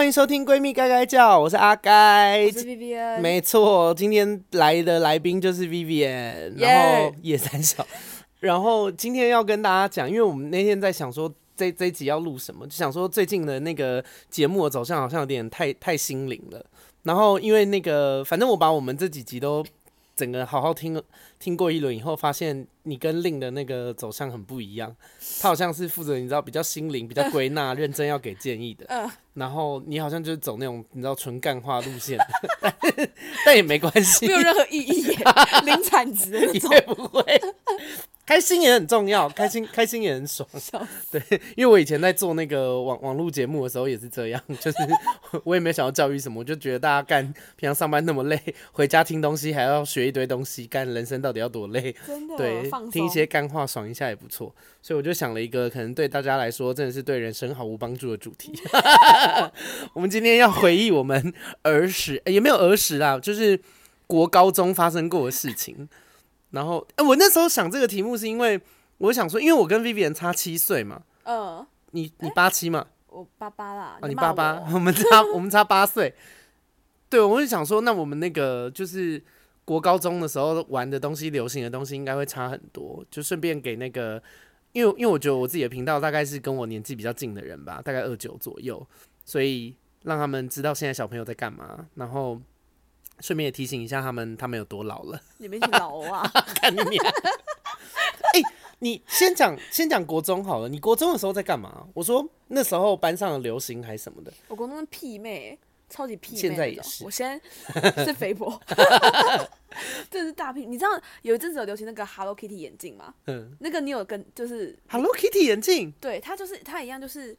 [0.00, 7.86] 欢迎收听闺蜜该该叫，我是阿该，我是 Vivian，没错，今天来的来宾就是 Vivian，然后野三小，
[8.38, 16.64] 然后今天要跟大家讲，因为我们那天在想说这这一集要录什么，就想说最近的那个节目的走向好像有点太太心灵了，
[17.02, 19.62] 然后因为那个反正我把我们这几集都。
[20.20, 21.02] 整个好好听
[21.38, 24.94] 听过一轮以后，发现你跟令的那个走向很不一样。
[25.40, 28.84] 他好像是负责你知道比较心灵、比较归纳、认真要给建议的。
[28.90, 29.10] 嗯。
[29.32, 32.18] 然后你好像就是走那种你知道纯干化路线，
[33.46, 35.16] 但也没关系，没有任何意义，
[35.64, 37.22] 零产值也不会。
[38.30, 40.48] 开心也很重要，开心 开心也很爽。
[41.10, 41.20] 对，
[41.56, 44.76] 因为我以前在做那个网网络节目的时候也是这样， 就是
[45.42, 47.24] 我也没有想要教育什么，我就觉得大家干
[47.56, 51.92] 平常上班那么累，回家听东西还要学一堆东西，干人生到底要多累？
[52.06, 54.54] 真的，对，听一些干话爽一下也不错。
[54.80, 58.52] 所以我就想了一个可能对大家来说真的是对人生毫无帮助的主题。
[59.92, 63.60] 我们今天要回忆我们儿时，欸，也没有儿时啊，就是
[64.06, 65.88] 国高中发生过的事情。
[66.50, 68.60] 然后，哎、欸，我那时候想这个题目是因为
[68.98, 76.14] 我想说，因为我跟 Vivian 差七岁嘛，嗯、呃，你你八七嘛，我八八啦，啊，你八八， 我们差我们差八岁，
[77.08, 79.22] 对，我就想说，那我们那个就是
[79.64, 84.22] 国高中的时候玩的东西，流行的东西应该会差很多，就顺便给那个，
[84.72, 88.84] 因为因为我觉得我自己的频道大概是跟我年纪比较近的人吧，大概二九左右，
[89.24, 92.40] 所以让他们知道现在小朋友在干嘛，然后。
[93.20, 95.20] 顺便也提醒一下他们，他们有多老了。
[95.38, 96.26] 你们老啊？
[96.60, 97.10] 看你啊！
[98.34, 98.46] 哎、欸，
[98.78, 100.68] 你先讲，先讲国中好了。
[100.68, 101.86] 你国中的时候在干嘛？
[101.94, 104.32] 我说那时候班上的流行还是什么的。
[104.48, 106.38] 我国中是屁妹，超级屁妹。
[106.38, 107.04] 现在也是。
[107.04, 107.40] 我先
[108.04, 108.60] 是肥婆，
[110.10, 110.64] 这是大屁。
[110.66, 110.90] 你知道
[111.22, 113.12] 有一阵子有流行那个 Hello Kitty 眼镜吗？
[113.26, 113.56] 嗯。
[113.60, 115.92] 那个你有跟就是 Hello Kitty 眼镜？
[116.00, 117.36] 对，它就是它一样就是。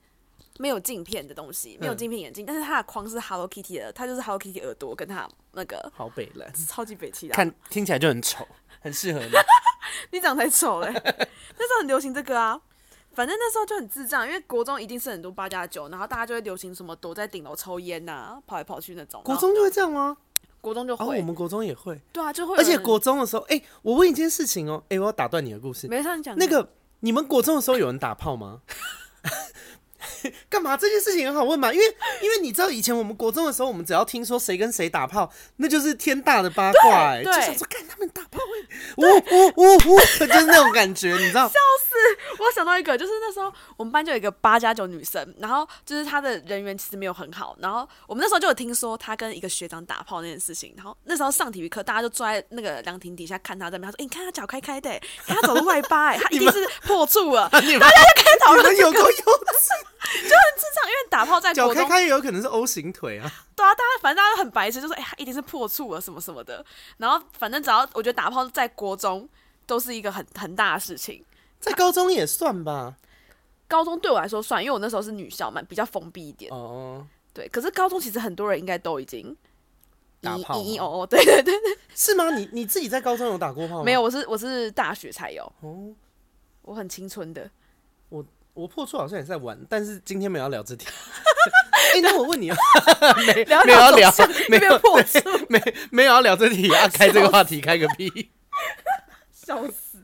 [0.59, 8.47] 没有镜片的东西，没有镜片眼镜，嗯、但是它的框是 Hello Kitty 的，它就是 Hello Kitty 耳朵跟它那个好北了，超级北气的，看听起来就很丑，
[8.79, 9.31] 很适合你。
[10.11, 12.59] 你长得才丑嘞，那时候很流行这个啊，
[13.13, 19.21] 反正那时候就很智障，因为国中一定是很多八加九，然后大家就会流行什么躲在顶楼抽烟呐、啊，跑来跑去那种。
[19.23, 20.15] 国中就会这样吗？
[20.61, 21.99] 国中就会，哦，我们国中也会。
[22.13, 22.55] 对啊，就会。
[22.55, 25.87] 而且国中的时候，哎、欸，我问一件事情哦，哎、欸，我要打断你的故事。
[25.87, 26.37] 没事，你讲。
[26.37, 26.69] 那个，
[26.99, 28.61] 你们国中的时候有人打炮吗？
[30.49, 30.75] 干嘛？
[30.77, 31.71] 这件事情很好问嘛？
[31.73, 31.85] 因为
[32.21, 41.47] 因为你知道以前我们国中的时候，我们只要听说谁跟谁打炮，那就是天大的八卦哎、欸，就想说看他们打炮会，呜呜呜呜，就是那种感觉，你知道？
[41.47, 41.95] 笑死！
[42.39, 59.71] 我想到一个，就是那时候我们班就有一个八加九女生，然后就是她的人缘其实没有很好，然后我们那时候就有听说她跟一个学长打炮那件事情，然后那时候上体育课，大家就坐在那个凉亭底下看她在那边，她说：“哎、欸，你看她脚开开的、欸，看她走路外八、欸，她一定是破处了。”大家就开始讨有够幼稚。
[60.13, 63.31] 就很正常，因为打炮在国中，脚开开也有可能是 O 型腿啊。
[63.55, 66.63] 对啊，大家反正大家都很白痴，就说哎呀，欸、一定是破处了什么什么的。
[66.97, 69.27] 然后反正只要我觉得打炮在国中
[69.65, 71.23] 都是一个很很大的事情，
[71.59, 72.95] 在高中也算吧。
[73.67, 76.51] 高中对我来说算，因为我那时候是女校嘛，比较封闭一点。
[76.51, 77.07] 哦。
[77.33, 79.33] 对，可是高中其实很多人应该都已经
[80.19, 80.59] 打炮。
[80.59, 81.79] 哦哦，对对对对。
[81.95, 82.29] 是吗？
[82.35, 83.83] 你你自己在高中有打过炮吗？
[83.85, 85.43] 没有，我是我是大学才有。
[85.61, 85.93] 哦。
[86.63, 87.49] 我很青春的。
[88.53, 88.67] 我。
[88.67, 90.87] 破处好像也在玩，但是今天没有要聊这题。
[91.93, 92.57] 哎、欸，那我问你啊，
[93.27, 94.13] 没聊没有要聊，
[94.49, 95.19] 没有破处，
[95.49, 96.87] 没没有要聊这题啊？
[96.87, 98.31] 开这个话题开个屁，
[99.33, 99.97] 笑死！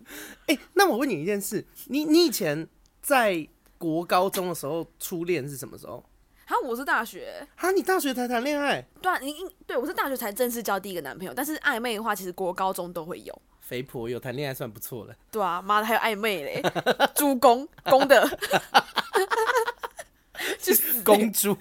[0.47, 2.67] 哎、欸，那我问你一件事，你你以前
[3.01, 3.47] 在
[3.77, 6.03] 国高中的时候初恋是什么时候？
[6.47, 7.47] 啊，我是大学。
[7.55, 8.85] 啊，你大学才谈恋爱？
[9.01, 9.33] 对啊，你
[9.65, 13.41] 对我是大学才正式交第一个男朋友，但是暧昧的话，其实国高中都会有。
[13.67, 15.13] 肥婆有谈恋爱算不错了。
[15.29, 16.61] 对啊，妈的还有暧昧嘞，
[17.13, 18.25] 猪公公的，
[20.57, 21.53] 就是公猪。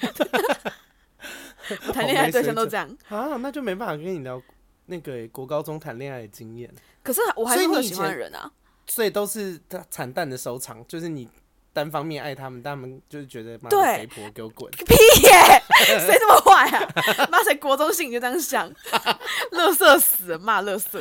[1.92, 4.40] 谈恋爱对象都这样 啊，那就没办法跟你聊
[4.84, 6.72] 那个国高中谈恋爱的经验。
[7.02, 8.48] 可是我还是会喜欢的人啊，
[8.86, 11.28] 所以都是他惨淡的收场，就是你。
[11.76, 14.94] 单方面爱他们，但他们就是觉得妈的肥婆给我滚 屁
[15.24, 15.62] 耶！
[15.84, 16.88] 谁这么坏啊？
[17.30, 18.66] 妈谁国中性就这样想，
[19.52, 20.98] 乐色死了，骂乐色。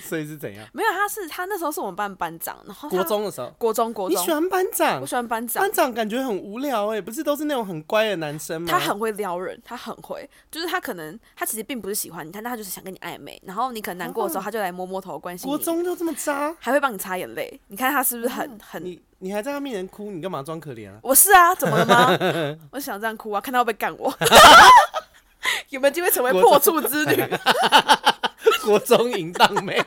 [0.00, 0.64] 所以是怎样？
[0.72, 5.00] 没有，他是他那时候是我们班班长，然后国中的时候，国中国中，你喜欢班长？
[5.00, 8.68] 我喜欢班长，班长感觉很无聊哎，不是都是那种很乖的男生吗？
[8.70, 15.50] 他很会撩人，他很会，就是他可能他其实并不是喜欢你，但他就是想跟你暧昧，然后你可能难过的时候，他就来摸摸头关心你。
[15.50, 18.84] 国中就这么渣，还会帮你擦眼泪，你看他是不是很很？
[19.24, 20.98] 你还在他面前哭，你干嘛装可怜啊？
[21.02, 22.58] 我是啊，怎么了吗？
[22.72, 24.14] 我想这样哭啊，看他会不会干我？
[25.70, 27.16] 有没有机会成为破处之女？
[28.66, 29.82] 国中淫荡妹，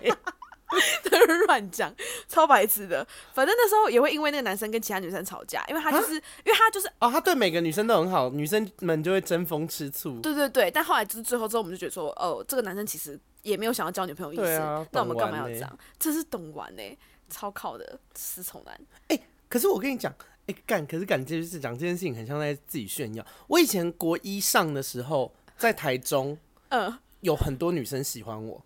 [1.45, 1.93] 乱讲，
[2.27, 3.05] 超白痴的。
[3.31, 10.19] 反正那时候也会因为那个男生跟其他女生吵架，因为他就是因为他就是哦，他对每个女生都很好，女生们就会争风吃醋。
[10.19, 15.77] 对对对，但后来就是最后之后，我们就觉得说，哦，这个男生其实也没有想要交女朋友意思，啊、那我们干嘛要这样？
[15.99, 16.97] 这是懂玩呢、欸，
[17.29, 18.73] 超考的死丑男。
[19.07, 20.11] 哎、欸，可是我跟你讲，
[20.47, 23.25] 哎、欸、干，可是感觉就是讲这件事情，很像在自己炫耀。
[23.47, 26.37] 我以前国一上的时候，在台中，
[26.69, 28.63] 嗯，有很多女生喜欢我。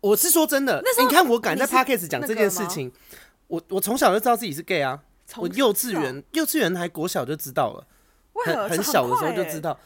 [0.00, 2.90] 我是说真的，欸、你看我敢在 Podcast 讲这件事情，
[3.48, 5.02] 我我从小就知道自己是 gay 啊，
[5.36, 7.86] 我幼稚园幼稚园还国小就知道了，
[8.46, 9.78] 很很小的时候就知道，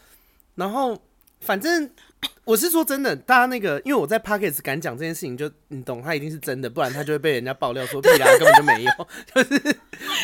[0.54, 0.96] 然后
[1.40, 1.90] 反正
[2.44, 8.92] 我是说真的，大家那个因为我在 Podcast 敢讲这件事情，就你懂，他一定是真的，不然他就会被人家爆料说屁啦，根本就没有，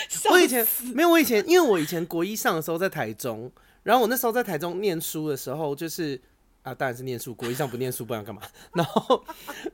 [0.08, 3.50] 就是我以前没有，我以前因为我以前国一上的时候在台中，
[3.82, 6.20] 然后我那时候在台中念书的时候就是。
[6.62, 8.42] 啊，当然是念书，国一上不念书，不然干嘛？
[8.74, 9.24] 然后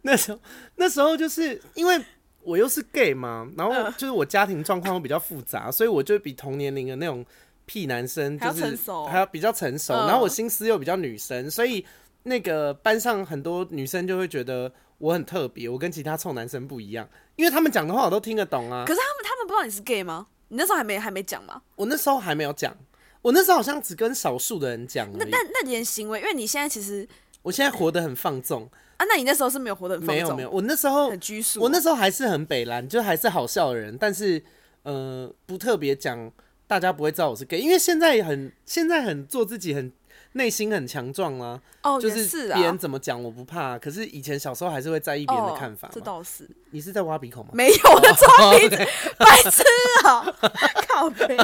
[0.03, 0.39] 那时候，
[0.77, 2.01] 那时候就是因为
[2.45, 7.27] 我又是 gay 嘛，然后就是我家庭状况又比较复杂，所以我就比同年龄的那种
[7.65, 8.79] 屁男生就是
[9.09, 11.85] 还要比较成熟，然后我心思又比较女生，所以
[12.27, 18.85] 那个班上很多女生就会觉得我很特别，我跟其他臭男生不一样，因为他们讲的话我都听得懂啊。
[18.87, 20.27] 可是他们他们不知道你是 gay 吗？
[20.49, 21.63] 你那时候还没还没讲吗？
[21.77, 22.77] 我那时候还没有讲。
[23.23, 25.09] 我那时候好像只跟少数的人讲。
[25.19, 27.09] 那那那点行为，因为你现在其实，
[27.43, 29.07] 我现在活得很放纵啊。
[29.09, 30.25] 那你那时候是没有活得很放纵？
[30.25, 31.61] 没有没有，我那时候很拘束。
[31.61, 34.41] 我那时候还是很北蓝，就还是好笑的人，但是
[34.85, 36.31] 呃，不特别讲，
[36.69, 39.93] 大家不会知道我是 gay，因为现在很现在很做自己很，很
[40.37, 41.61] 内心很强壮啊。
[41.83, 45.91] 哦，就是别人怎么讲我不怕，可是以前小时候还是会在意别人的看法。
[45.93, 46.49] 这倒是。
[46.71, 47.51] 你是在挖鼻孔吗？
[47.55, 48.77] 没有，我在抓鼻子，
[49.19, 49.63] 白痴
[50.07, 50.35] 啊！
[50.89, 51.37] 靠北。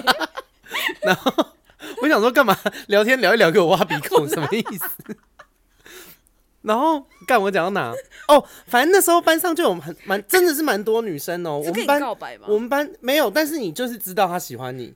[1.03, 1.33] 然后。
[2.01, 2.57] 我想说干嘛
[2.87, 5.17] 聊天聊一聊给我挖鼻孔什么意思？
[6.63, 7.93] 然后干我讲到哪？
[8.29, 11.59] 哦，反正那时候班上就有很蛮真的是蛮多女生哦。
[11.59, 12.03] 我们班
[12.47, 14.95] 我们班没有，但是你就是知道他喜欢你，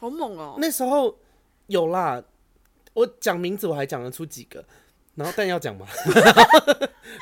[0.00, 0.56] 好猛哦。
[0.58, 1.14] 那时候
[1.66, 2.22] 有啦，
[2.94, 4.64] 我讲名字我还讲得出几个。
[5.16, 5.86] 然后但要讲吗？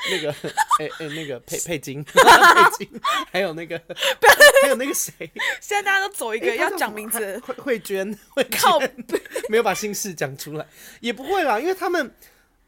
[0.09, 0.31] 那个，
[0.79, 2.19] 哎、欸、哎、欸，那个佩佩金， 佩
[2.75, 2.89] 金，
[3.31, 3.79] 还有那个，
[4.63, 5.13] 还有那个谁？
[5.61, 8.59] 现在大家都走一个要讲名字，慧慧娟，慧娟。
[8.59, 8.79] 靠
[9.47, 10.65] 没有把姓氏讲出来，
[11.01, 12.11] 也不会啦，因为他们，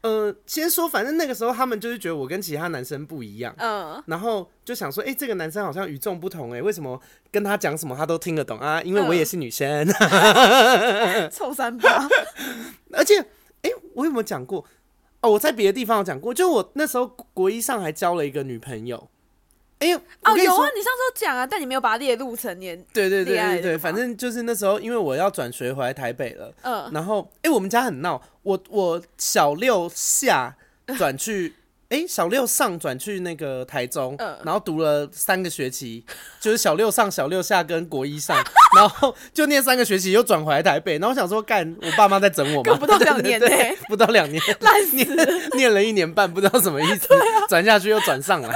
[0.06, 7.00] 呃，先说，反正那个时候他们就是觉得我跟其他男生不一样，嗯，然后就想说，哎、欸，这个男生好像与众不同、欸，哎，为什么
[7.32, 8.80] 跟他讲什么他都听得懂啊？
[8.82, 9.84] 因为我也是女生，
[11.32, 12.08] 臭三八，
[12.94, 13.18] 而且，
[13.62, 14.64] 哎、欸，我有没有讲过？
[15.22, 19.08] 哦，我在别的地方有讲过，就我那时候国一上还交了一个女朋友。
[19.78, 22.82] 哎呦，哦，有啊，你上次有讲啊，但你没有把它列入成年。
[22.92, 30.56] 对对对对对，反正就是那时候，因为我要转学回来台北了，嗯，然后哎、欸，我们家很闹，我我小六下
[30.96, 31.54] 转去。
[31.88, 36.04] 哎、欸，小六上转去那个台中，呃、然后读了三个学期，
[36.40, 38.36] 就是小六上、小六下跟国一上，
[38.76, 40.94] 然后就念三个学期，又转回来台北。
[40.98, 42.74] 然后我想说，干，我爸妈在整我吗？
[42.80, 43.46] 不到两年呢，
[43.86, 44.42] 不到两年，
[44.94, 45.08] 念
[45.54, 47.06] 念了一年半，不知道什么意思。
[47.48, 48.50] 转、啊、下去又转上来，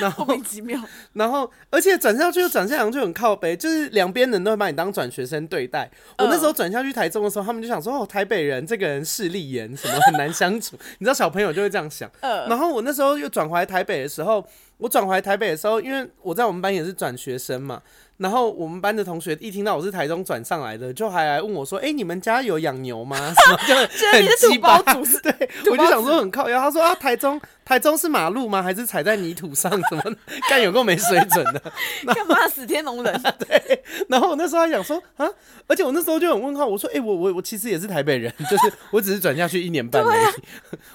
[0.00, 0.80] 然后莫名其妙。
[1.12, 5.90] 然后而且转下去又转下来，就很靠背，就是两边人都会把你当转学生对待。
[6.16, 10.74] 呃、我那时候转下去台中的时候，他们就想说，哦，台北人这个人势利眼，什么很难相处。
[10.98, 12.61] 你知道小朋友就会这样想，嗯、然后。
[12.62, 14.46] 然后我那时候又转回台北的时候，
[14.78, 17.82] 我转回台北的时候，因为我在我们班也是转学生嘛。
[18.22, 24.80] 然后我们班的同学一听到我是台中转上来的，就还来问我说：“哎、欸，你们家有养牛吗？” 什么就很鸡巴。
[25.22, 26.60] 对，我就想说很靠腰。
[26.60, 28.62] 他说：“啊，台中，台中是马路吗？
[28.62, 29.68] 还是踩在泥土上？
[29.88, 30.04] 什么
[30.48, 31.60] 干有够没水准的？
[32.14, 33.82] 干嘛死天龙人？”对。
[34.08, 35.28] 然后我那时候还想说啊，
[35.66, 40.24] 而且我那时候就很问号，我说：“哎、欸，我我我其实也是台北人，就是我只是转下去一年半而已。
[40.24, 40.32] 啊”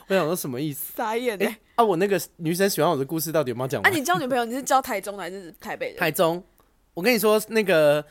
[0.07, 0.93] 我想说什么意思？
[0.95, 1.57] 傻眼哎、欸！
[1.75, 3.81] 啊，我那个女生喜欢我的故事到底有没有讲？
[3.81, 5.97] 啊，你交女朋友你是交台中的还是台北人？
[5.97, 6.41] 台中。
[6.97, 8.03] 我跟你说，那个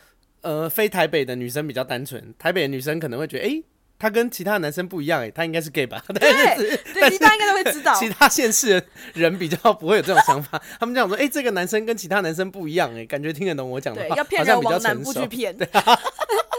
[0.42, 3.64] 呃，非台北的女生比较单纯，台北的女生可能会觉得，哎、欸，
[3.98, 6.00] 她跟其他男生不一样，哎，她应该是 gay 吧？
[6.06, 7.92] 对，但是对，其他应该都会知道。
[7.98, 15.26] 其他县市的人比较不会有这种想法，他们这样说，哎、欸，这个男生跟其他男生不一样，哎，感觉听得懂我讲的话，要骗好像比较成熟。
[15.26, 15.98] 对啊。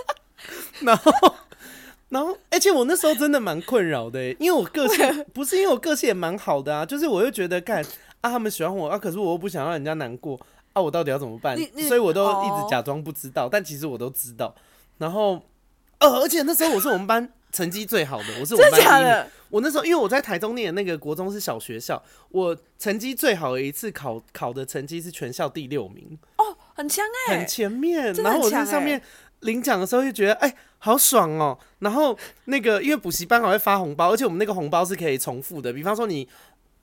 [0.83, 1.11] 然后，
[2.09, 7.81] 然后，而且我那时候真的蛮困扰的，因为我个性不是因为我个性也蛮好的啊，就是我又觉得，干
[8.19, 10.37] 啊，他们喜欢我啊，可是我又不想让人家难过。
[10.77, 11.57] 那、啊、我到底要怎么办？
[11.87, 14.53] 所以我都一直假装不知道，哦、但其实我都知道。
[14.99, 15.41] 然后，
[15.97, 19.25] 呃，而且那时候我是我们班成绩最好的，我是我们班第一名。
[19.49, 26.15] 我那时候因为我在台中念的那个国中是小学校，我成绩最好的一次考考的成绩是全校第六名。
[26.37, 28.13] 哦，很强哎、欸，很前面。
[28.13, 29.01] 然后我在上面
[29.39, 31.57] 领奖的时候就觉得，哎、欸，好爽哦。
[31.79, 32.15] 然后
[32.45, 36.29] 那个因为补习班还会发红包，而且我们那个红包是可以重复的，比方说你。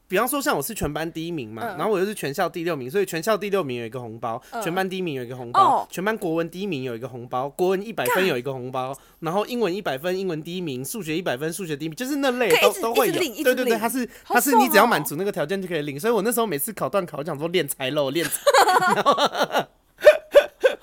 [0.06, 13.14] 比方说，像我是全班第一名嘛，嗯、然后我又是全校第六名，所以全校第六名有一个红包，嗯、全班第一名有一个红包，哦、全班国文第一名有一个红包，国文一百分有一个红包，然后英文一百分，英文第一名，数学一百分，数学第一名，就是那类都都会有。
[13.14, 19.68] 对对对，他是他是你只要满足那个条件就可以领，所以我那时候每次考段考，我想说练才喽，练才。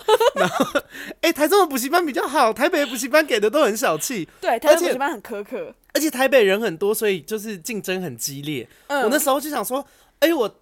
[0.35, 0.79] 然后，
[1.21, 4.27] 哎、欸，台中的补习班比较好，台北的补习班给的都很小气。
[4.39, 8.67] 对，台中补习班很苛刻，而且台北人很多，所以就是竞争很激烈。
[8.87, 9.79] 嗯、我那时候就想说，
[10.19, 10.53] 哎、欸，我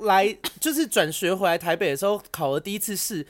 [0.00, 3.26] 来就是转学回来台北的时候考了第一次试。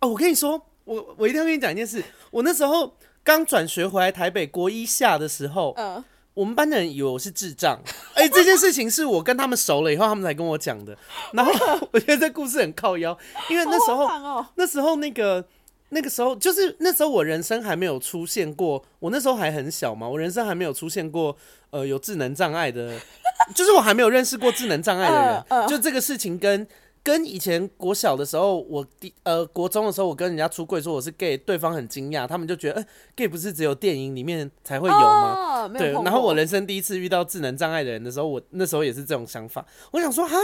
[0.00, 2.02] 哦，我跟你说，我我一定要跟你讲一件事。
[2.30, 6.04] 我那时候刚转学回来台北国一下的时候，嗯。
[6.38, 7.76] 我们班的人以为我是智障，
[8.14, 10.96] 哎、欸，这件事情是我跟他们熟了以后，他们才跟我讲的。
[11.32, 11.52] 然后
[11.90, 13.18] 我觉得这故事很靠腰，
[13.50, 15.44] 因为那时候，哦、那时候那个
[15.88, 21.36] 那个时候，就是那时候我人生还没有出现过，我那时候还很小嘛，我人生还没有出现过，
[21.70, 22.96] 呃，有智能障碍的，
[23.52, 26.64] 就是我还没有认识过智能障碍的人，呃呃、就这个事情跟。
[27.08, 32.86] 跟以前国小的时候，我第呃国中的时候，我跟人家出柜说我是 gay，对方很惊讶，他们就觉得，呃
[33.16, 35.62] ，gay 不是只有电影里面才会有吗？
[35.64, 35.92] 哦、对。
[35.92, 40.36] 然后我人生第一次遇到智能障碍的人的时候，我那时候也是这种想法，我想说，哈，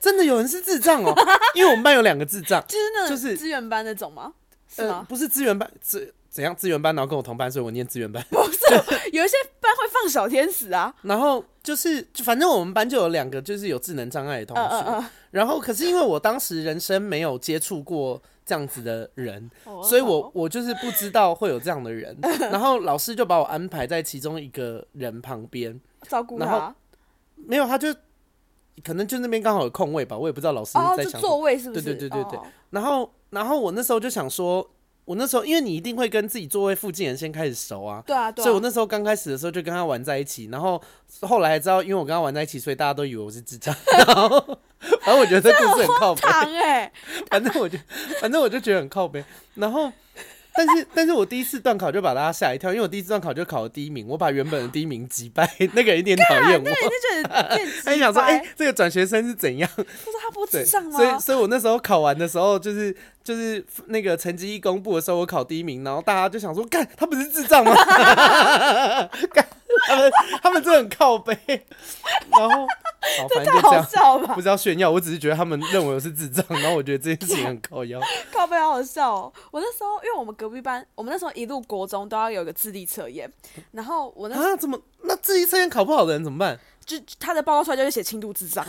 [0.00, 1.12] 真的有人是智障哦？
[1.56, 4.34] 因为我们班有两个智障，就是那种资源班那种吗？
[4.68, 4.98] 是吗？
[4.98, 6.54] 呃、不是资源班，是怎样？
[6.54, 8.24] 资源班，然后跟我同班，所以我念资源班。
[8.30, 8.58] 不是，
[9.10, 10.94] 有一些班会放小天使啊。
[11.02, 14.62] 然后就是，就反正我们班就有两个，就是有智能障碍的同学。
[14.62, 19.50] 呃呃呃然后，可是因为我当时人生没有接触过这样子的人，
[19.82, 22.16] 所以我我就是不知道会有这样的人。
[22.50, 26.44] 然后老师就把我安排在其中一个人旁边照顾他。
[26.44, 26.74] 然后
[27.36, 27.94] 没有，他就
[28.82, 31.82] 可能就那边刚好有空位吧，我也不知道老师在想座位是不是？
[31.82, 32.40] 对对对对对。
[32.70, 34.68] 然后，然后我那时候就想说。
[35.08, 40.78] 我那时候，因为你一定会跟自己座位附近人先开始熟啊，对啊，对啊，所以我那时候刚开始的时候就跟他玩在一起，然后
[41.22, 43.74] 后来才知道，因为我跟他玩在一起，所以大家都以为我是智障。
[44.06, 44.38] 然后，
[45.00, 46.92] 反正我觉得这故事很靠北，欸、
[47.30, 47.78] 反正我就，
[48.20, 49.24] 反正我就觉得很靠背。
[49.54, 49.90] 然后。
[50.58, 56.64] 但是，但是我第一次段考就把大家吓一跳，因为我第一次段考就考了第一名，我把原本的第一名击败，那个人有点讨厌我。
[56.66, 59.70] 对，就觉得 他想说，哎、欸，这个转学生是怎样？
[59.76, 60.98] 他说他不智障吗？
[60.98, 67.72] 所以，所以我那时候考完的时候，就是就是那个成绩一公布的时候，我考第一名，然后大家就想说，干，他不是智障吗？
[69.32, 69.46] 干。
[69.86, 70.12] 他们
[70.42, 72.66] 他们真的很靠背，然后
[73.00, 78.00] 好，反正就这样，不是要炫耀，我只是觉得他们认为我是智障， 然后我觉得这件事情很靠腰，
[78.32, 79.32] 靠背好好笑哦。
[79.50, 83.30] 我那时候因为我们隔壁班，我们那时候一路国中都要有一个智力测验，
[83.72, 86.58] 然后我那啊怎么那智力测验考不好的人怎么办？
[86.84, 88.64] 就他的报告出来就是写轻度智障，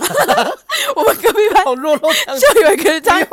[0.95, 3.27] 我们隔壁班好弱弱，就有一个人这样。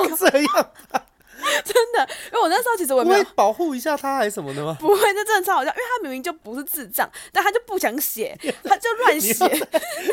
[1.65, 4.77] 真的，因为我那时候其实我也没有保护一下他还是什么的吗？
[4.81, 9.35] 不会，那真的超好笑，因为他明明就不是智障，但他就不想写， 他就乱写。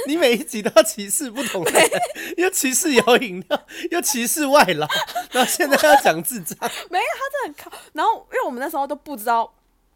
[0.08, 1.90] 你每一集都要歧视不同的人，
[2.38, 4.88] 又歧视有饮料，又歧视外劳，
[5.32, 6.58] 然后现在要讲智障。
[6.90, 7.72] 没有，他真的很靠。
[7.94, 9.54] 然后，因为我们那时候都不知道。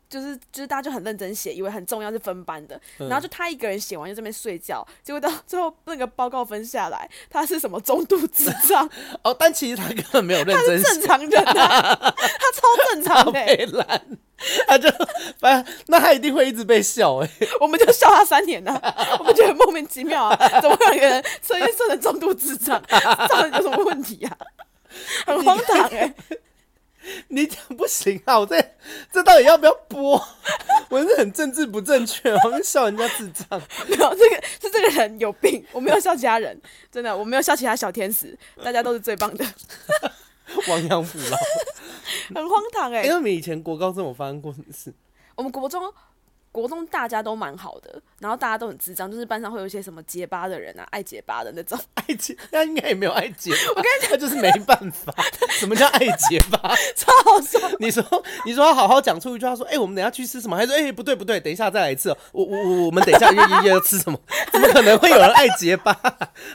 [0.09, 8.89] 就是就是大家就很认真写，以为很重要是分班的，嗯、然后就他一个人写完就这边睡觉，结果到最后那个报告分下来，他是什么中度智障
[9.23, 13.67] 哦，但其实他根本没有认真，他是正常人啊，他超正常 的、欸，
[14.67, 14.89] 他就
[15.39, 22.81] 反正那他一定会一直被笑哎、欸， 我们就笑他三年呢、啊，我们觉得莫名其妙啊，怎么会有一个人测验测成中度智障，
[23.29, 24.37] 到底有什么问题啊？
[25.25, 26.15] 很荒唐哎、欸。
[27.29, 28.39] 你讲不行啊！
[28.39, 28.59] 我这
[29.11, 30.21] 这到底要不要播？
[30.89, 33.61] 我是很政治不正确，我们笑人家智障。
[33.87, 35.63] 没有，这个是这个人有病。
[35.71, 36.59] 我没有笑其他人，
[36.91, 39.45] 真的，我没有笑其他小天使，大家都是最棒的。
[40.67, 41.37] 亡羊补牢，
[42.35, 43.03] 很荒唐哎、欸！
[43.03, 44.93] 因为我们以前国高中有发生过什么事？
[45.35, 45.93] 我们国中。
[46.57, 51.77] 国中大家都蛮好的，然后大家都很智障，就是班上会有一些什么结巴的人啊，爱结巴的那种。
[51.93, 53.51] 爱结，那应该也没有爱结。
[53.51, 55.13] 我跟你讲，他就是没办法。
[55.59, 56.73] 什么叫爱结巴？
[56.95, 57.59] 超好笑。
[57.79, 58.03] 你说，
[58.45, 60.55] 你说他好好讲出一句话，说，哎、欸，我们等一下去吃什么？
[60.55, 62.09] 还说，哎、欸，不对不对，等一下再来一次。
[62.31, 64.17] 我我我，我们等一下约约要吃什么？
[64.51, 65.93] 怎么可能会有人爱结巴？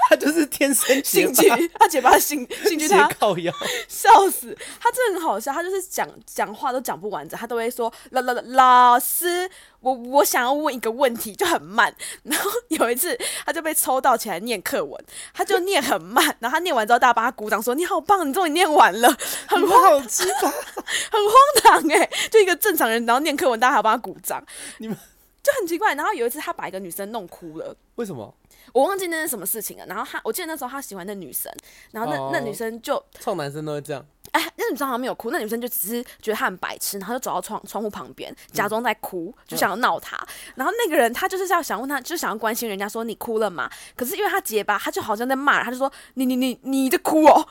[0.09, 3.53] 他就是天生兴趣，他结巴兴兴趣他靠腰，
[3.89, 4.57] 笑死。
[4.81, 9.51] 他真的很好笑，他就是讲讲话都讲不完整，他都会说，老老老师。
[9.83, 11.95] 我我想要问一个问题，就很慢。
[12.23, 16.25] 然后有一次，他就被抽到起来念课文，他就念很慢。
[16.39, 19.09] 然后他念完之后，大家帮他鼓掌说：“你好棒，你终于念完了。”
[19.49, 22.09] 很好奇葩，很荒唐哎！
[22.31, 24.43] 就一个正常人，然后念课文，大家还要帮他鼓掌。
[24.79, 24.97] 你们
[25.43, 25.95] 就很奇怪。
[25.95, 28.33] 然后有一次他把一个女生弄哭了，为什么？
[28.73, 29.87] 我忘记那是什么事情了。
[29.87, 31.53] 然后他，我记得那时候他喜欢那女生，
[31.91, 34.05] 然后那、哦、那女生就臭男生都会这样。
[34.31, 40.17] 哎，那女生好像没有哭，那女生就只是觉得他很白痴，然后就走到窗窗户旁边，假装在哭，嗯、就想要闹他。
[40.55, 43.71] 然后那个人他就是要想问他，就想要关心人家，说你哭了吗？
[43.95, 47.47] 可是因为他结巴，他就好像在骂，他就说你你你你在哭哦，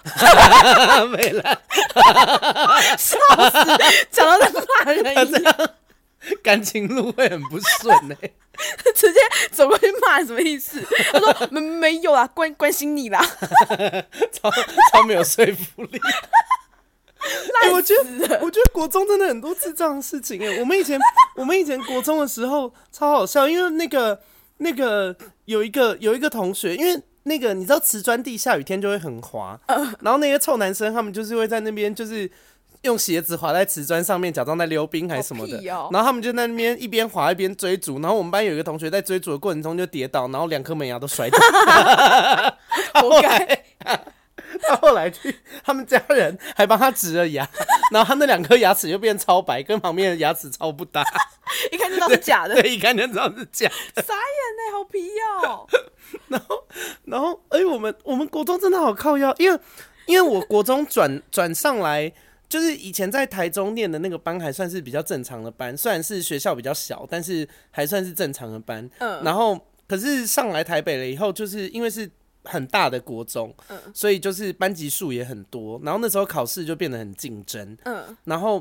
[1.12, 1.44] 没了，
[2.98, 3.20] 笑
[3.52, 3.60] 死，
[4.10, 4.52] 讲到在
[4.86, 5.56] 骂人一样，
[6.44, 8.34] 感情路会很不顺呢、欸。
[8.94, 9.20] 直接
[9.52, 10.80] 走过去骂什么意思？
[11.12, 13.20] 他说没没有啊，关关心你啦，
[14.32, 14.52] 超
[14.92, 16.00] 超没有说服力。
[17.64, 20.60] 哎、欸，我觉得，我觉得国中真的很多智障的事情哎。
[20.60, 21.00] 我们以前，
[21.36, 24.20] 我们以前国中的时候超好笑，因为那个
[24.58, 29.60] 那个有一个有一个同学，因为那个你知道瓷砖地下雨天就会很滑，
[30.02, 32.30] 然后那些臭男生他们就是会在那边就是
[32.82, 41.40] 用鞋子滑在瓷砖上面，假装在溜冰还是什么的，然后他们就在那边一边滑一边追逐，然后我们班有一个同学在追逐的过程中就跌倒，然后两颗门牙都摔掉，
[43.02, 43.64] 活该。
[44.68, 45.34] 他后来去，
[45.64, 47.48] 他们家人还帮他植了牙，
[47.92, 51.04] 然后他那两颗牙齿又变超白，跟旁边的牙齿超不搭，
[51.72, 52.62] 一看就知道是假的。
[52.62, 54.04] 对，一看就知道是假的。
[54.04, 54.20] 傻眼
[54.58, 55.10] 呢，好皮
[55.40, 55.68] 哦。
[56.28, 56.68] 然后，
[57.06, 59.58] 然后，哎，我们我们国中真的好靠腰，因为
[60.06, 62.12] 因为我国中转转上来，
[62.52, 68.88] 就是以前在台中念的那个班还算是比较正常的班，虽然是学校比较小，但是还算是正常的班。
[69.00, 69.24] 嗯。
[69.24, 72.12] 然后，可是上来台北了以后，就是因为是。
[72.44, 78.58] 很大的国中，嗯，所以就是班级数也很多，然后那时候考试就变得很竞争，嗯，然后，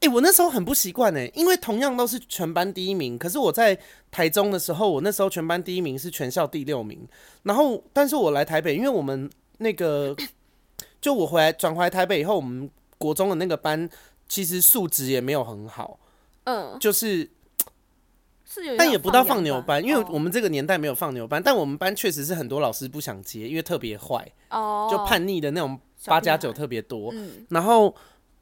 [0.00, 3.78] 哎、欸，我那时候很不习惯哎，因为同样都是全班第一名，可是我在
[4.10, 7.06] 台中的时候，我那时候全班第一名是全校第六名，
[7.44, 10.12] 然后，但是我来台北，因为我们那个，
[11.00, 12.68] 就我回来转回来台北以后，我们
[12.98, 13.88] 国中的那个班
[14.28, 15.98] 其实素质也没有很好，
[16.44, 17.30] 嗯，就是。
[18.78, 21.40] 但也不到放牛班，因为我们这个年代没有放牛班。
[21.40, 27.14] 但我们班确实是很多老师不想接，因为特别坏，哦就叛逆的那种八加九特别多。
[27.50, 27.94] 然后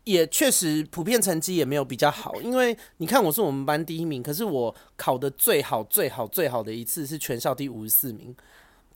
[0.04, 8.34] 也确实普遍成绩也没有比较好， 因为你看我是我们班第一名，可是我考的最好最好最好的一次是全校第五十四名。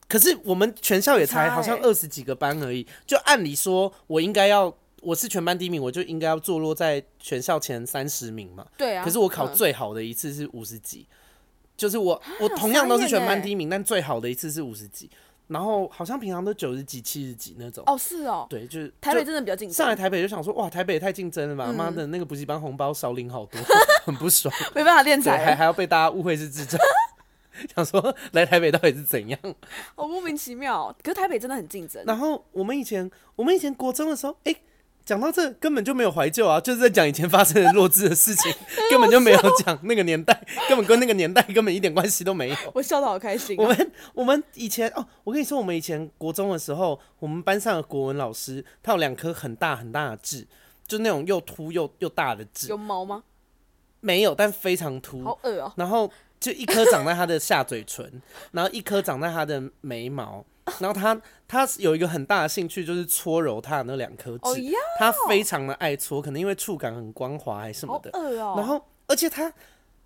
[0.08, 4.74] 可是我们全校也才好像二十几个班而已，就按理说我应该要。
[5.00, 8.66] 我是全班第一名，我就应该要坐落在全校前三十名嘛。
[8.76, 9.04] 对啊。
[9.04, 11.16] 可是我考最好的一次是五十几，嗯、
[11.76, 15.10] 就是我我同样都是全班第一名，但最好的一次是五十几，
[15.48, 17.82] 然后好像平常都九十几、七十几那种。
[17.86, 18.46] 哦，是哦。
[18.50, 19.74] 对，就是台北真的比较竞争。
[19.74, 21.72] 上来台北就想说，哇，台北也太竞争了吧！
[21.72, 23.60] 妈、嗯、的，那个补习班红包少领好多，
[24.04, 24.54] 很不爽。
[24.74, 26.78] 没办法练才，还还要被大家误会是智障。
[27.74, 29.38] 想说来台北到底是怎样？
[29.94, 30.94] 好莫名其妙。
[31.02, 32.02] 可是台北真的很竞争。
[32.06, 34.62] 然后我们以前我们以前国中的时候，哎、欸。
[35.10, 38.54] 讲到这根本就没有怀旧啊，就是在讲以前发生的弱智的事情，
[38.88, 42.56] 根本就没有讲那个年代，根本跟那个年代根本一点关系都没有。
[42.72, 43.64] 我笑得好开心啊。
[43.64, 50.46] 我们我们以前哦，我跟你说，我们以前国中的时候，我们班上的国文老师，他有两颗很大很大的痣，
[50.86, 52.68] 就那种又凸又又大的痣。
[52.68, 53.24] 有毛吗？
[53.98, 55.24] 没有，但非常凸。
[55.24, 55.72] 好恶哦。
[55.74, 60.46] 然后就一颗长在他的下嘴唇，然后一颗长在他的眉毛。
[60.78, 64.62] 然后他他有一个很大的兴趣，就是搓揉他的那两颗痣，
[65.00, 68.10] 他非常的爱搓，可能因为触感很光滑还是什么的。
[68.56, 69.52] 然后，而且他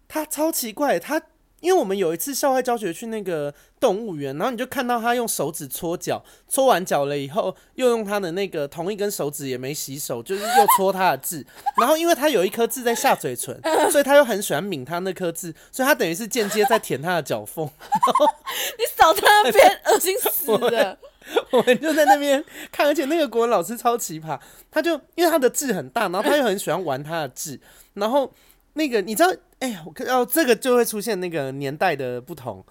[0.09, 1.21] 他超奇怪，他。
[1.61, 11.47] 因为我们有一次校外教学去那个动物园，然后你就看到他用手指搓脚，搓完脚了以后，又用他的那个同一根手指也没洗手，就是又搓他的痣。
[11.81, 13.59] 然后因为他有一颗痣在下嘴唇，
[13.91, 17.65] 所以他又很喜欢抿他那颗痣，所以他等于是间接在舔他的脚缝。
[17.65, 20.99] 你扫他那边，恶心死了
[21.53, 21.63] 我。
[21.63, 24.39] 们就在那边看，而且那个国文老师超奇葩，
[24.71, 27.61] 他就因为他的字很大，然后他又很喜欢玩他的字，
[27.95, 28.33] 然后。
[28.77, 32.67] 那个你知道，哎呀，我看到这个就会出现那个年代的不同。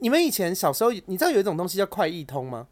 [0.00, 2.66] 你们以前小时候，你知道有一种东西叫快易通吗？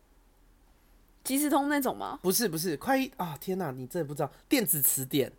[1.23, 2.19] 即时通那种吗？
[2.23, 3.39] 不是，不是快易啊！
[3.41, 5.33] 天哪，你真的不知道电子词典？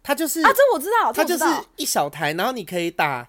[0.00, 3.28] 它就是啊，这我知道，它就是一小台，然后你可以打，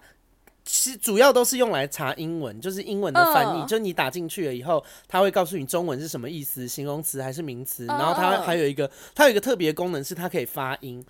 [0.64, 3.60] 其实主要都是用来查英文，就是英文的翻译。
[3.60, 7.84] 呃、就你打进去了以后，它会告诉你中文是什么意思，形容词还是名词。
[7.86, 11.04] 然后它还有一个，它有一个特别功能是它可以发音。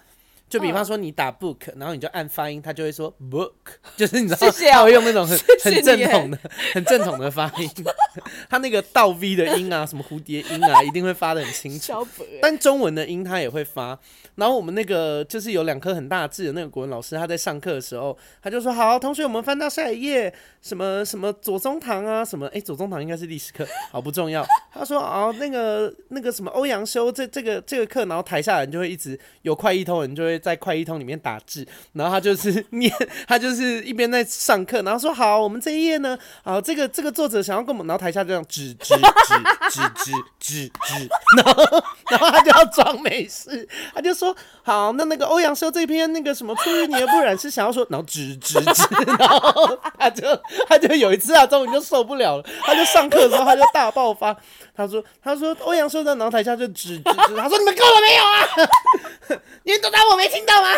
[0.48, 3.52] 就比方说你打 book，然后你就按发音，他就会说 book，
[3.96, 6.38] 就是你知道，他会用那种很很正统的、
[6.72, 7.68] 很正统的发音。
[8.48, 12.06] 他那个倒 V 的音啊，什么蝴蝶音啊，一定会发的很清楚。
[12.40, 13.98] 但中文的音他也会发。
[14.36, 32.92] 然后我们那个就是有两颗很大痣的那个国文老师，他在上课的时候，他就说：“好，同学，我们翻到下一页，什么什么左宗棠啊，什么哎， 左宗棠应该是历史课，好不重要。”他说：“哦，那个那个什么欧阳修这这个这个课，然后台下人就会一直有快意通人就会。”会在快译通里面打字，然后他就是 念，
[33.26, 48.82] 他就是一边在上课，然后说好，我们这一页呢，好，这个这个作者想要跟我们，然后台下这样指指指指指指，然后然后他就要装没事，他就说好，那那个欧阳修这篇那个什么出淤泥而不染是想要说，然后指指指，
[49.18, 50.24] 然后他就
[50.68, 54.36] 他就有一次啊，终于就受不了了，他就上课的时候他就大爆发，
[54.76, 59.40] 他说他说欧阳修在，然后台下就指指指，他说你们够了没有啊？
[59.64, 60.68] 你们都当我没听到吗？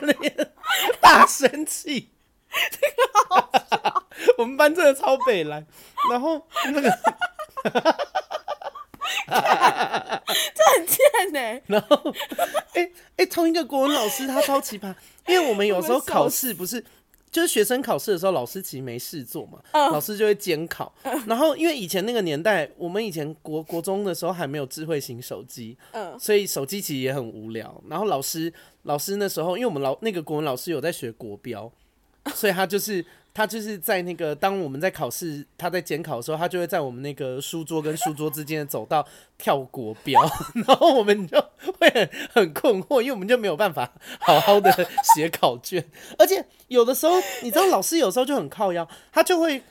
[1.00, 2.10] 大生气，
[2.70, 2.96] 这个
[3.28, 4.06] 好笑，
[4.38, 5.66] 我们班真的超北蓝，
[6.10, 6.90] 然后那个，
[10.54, 10.98] 这很贱
[11.32, 11.60] 呢。
[11.66, 12.14] 然后，
[12.74, 14.94] 哎、欸、哎、欸，同一个国文老师他超奇葩，
[15.26, 16.84] 因为我们有时候考试不是。
[17.32, 20.94] 就是学生考试的时候，老师其实没事做嘛，uh, 老师就会监考。
[21.02, 27.82] Uh, 然后因为以前那个年代，我们以前国国中的时候还没有智慧型手机，uh, 所以手机其实也很无聊。
[27.88, 31.72] 然后老师老师那时候，因为我们老那个国文老师有在学国标，
[32.34, 33.04] 所以他就是。
[33.34, 39.06] 他就是在那个，当我们在考试，他在监考的时候，他就会在我们那个书桌跟书桌之间走到
[39.38, 40.20] 跳国标，
[40.66, 41.38] 然后我们就
[41.78, 44.70] 会很困惑，因为我们就没有办法好好的
[45.14, 45.84] 写考卷，
[46.18, 49.62] 而且有的时候，你知道老师有时候就很靠腰，他就会。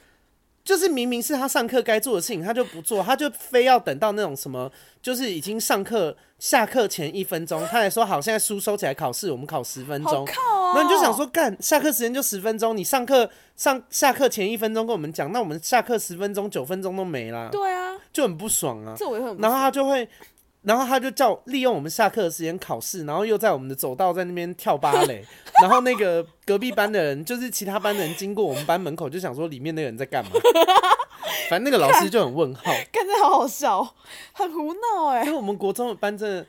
[0.63, 4.71] 就是明明是他上课该做的事情，他就不做，他就非要等到那种什么，
[5.01, 10.23] 就是已经上课下课前一分钟，他才说好，现在书收起来考试，我们考十分钟。
[10.73, 17.49] 那、喔、你就想说，干下课时间就十分钟，你上课上下课前一分钟跟我们讲，那我们下课十分钟九分钟都没啦。
[17.51, 18.95] 对啊，就很不爽啊。
[19.39, 20.07] 然后他就会。
[20.63, 25.25] 然后他就叫利用我们下课的时间考试，然后又在我们的走道在那边跳芭蕾，
[25.59, 30.29] 然后那个隔壁班的人，就是其他班的人经过我们班门口，就想说里面那个人在干嘛？
[31.49, 32.61] 反正那个老师就很问号，
[32.93, 33.95] 看着好好笑，
[34.33, 35.23] 很胡闹哎。
[35.25, 36.45] 因为我们国中的班真的，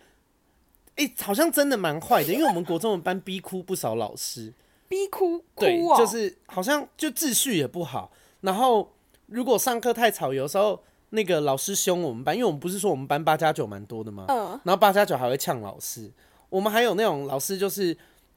[0.96, 4.52] 哎、欸，好像真的蛮坏的，因为我们国中的班 逼哭不少老师，
[4.88, 8.92] 逼哭，哭、哦，对，就是好像就秩序也不好，然后
[9.26, 10.82] 如果上课太吵，有时候。
[11.14, 14.24] 那个老师凶我们班，因为我们不是说我们班八加九蛮多的吗？
[14.30, 14.58] 嗯。
[14.64, 16.10] 然后八加九还会呛老师，
[16.48, 17.94] 我们还有那种老师就是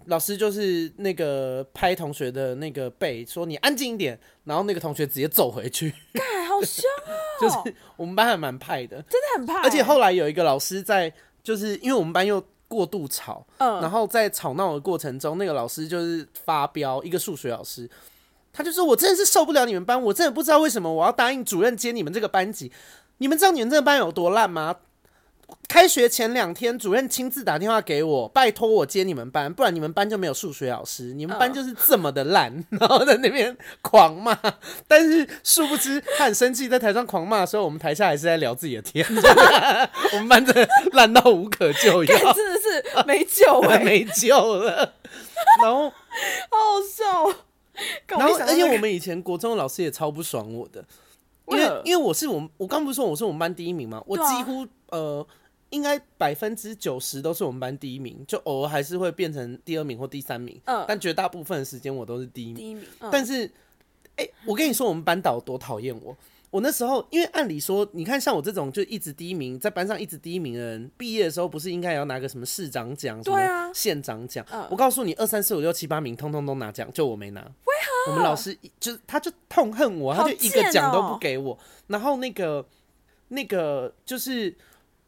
[0.07, 5.89] 老师就是那个拍同学的那个背，说你安静一点，然后那个同学直接走回去。
[6.11, 7.15] 干，好凶哦！
[7.39, 9.61] 就是我们班还蛮派的，真的很派。
[9.61, 11.13] 而且后来有一个老师在，
[11.45, 17.89] 就是因为我们班又过度吵，嗯，然后在吵闹的过程中，那个老师就是发飙，一个数学老师。
[18.51, 22.71] 他就说：“我真的是受不了你们班，我真的不知道为什么我要答应主任接你们这个班级。
[23.17, 24.75] 你们知道你们这个班有多烂吗？
[25.67, 31.13] 开学前两天，主任亲自打电话给我，拜托我接你们班，不然你们班就没有数学老师。
[31.13, 34.37] 你们班就是这么的烂， 然后在那边狂骂。
[34.87, 39.05] 但是殊不知，他很生气，在台上狂骂的时候，我们台下还是在聊自己的天。
[40.13, 44.93] 我们班真的烂到无可救药， 真的是没救了， 没救了。
[45.61, 47.37] 然后好好笑。”
[48.07, 50.81] 然后，而且我们以前国中的老师也超不爽我的，
[51.47, 55.27] 因为因为我是我们我刚不是说我是我们班第一名吗，我几乎呃
[55.71, 62.55] 应该百分之九十都是我们班第一名，就偶尔还是会变成第二名或第三名，嗯但绝大部分的时间我都是第一名。
[62.55, 63.51] 第一名，但是
[64.15, 66.15] 哎，我跟你说，我们班导多讨厌我。
[66.51, 74.45] 我那时候，因为按理说，你看像我这种就一直第一名，在班上一直第一名的人，毕业的时候不是应该也要拿个什么市长奖、什么县长奖？
[74.69, 77.41] 我告诉你，二三四五六七八名通通都拿奖，就我没拿。
[77.41, 77.73] 为
[78.05, 78.11] 何？
[78.11, 81.57] 我们老师就是他就痛恨我，他就一个奖都不给我。
[81.87, 82.65] 然后那个
[83.27, 84.55] 那个就是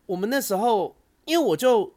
[0.08, 1.94] 我们那时候，因为我就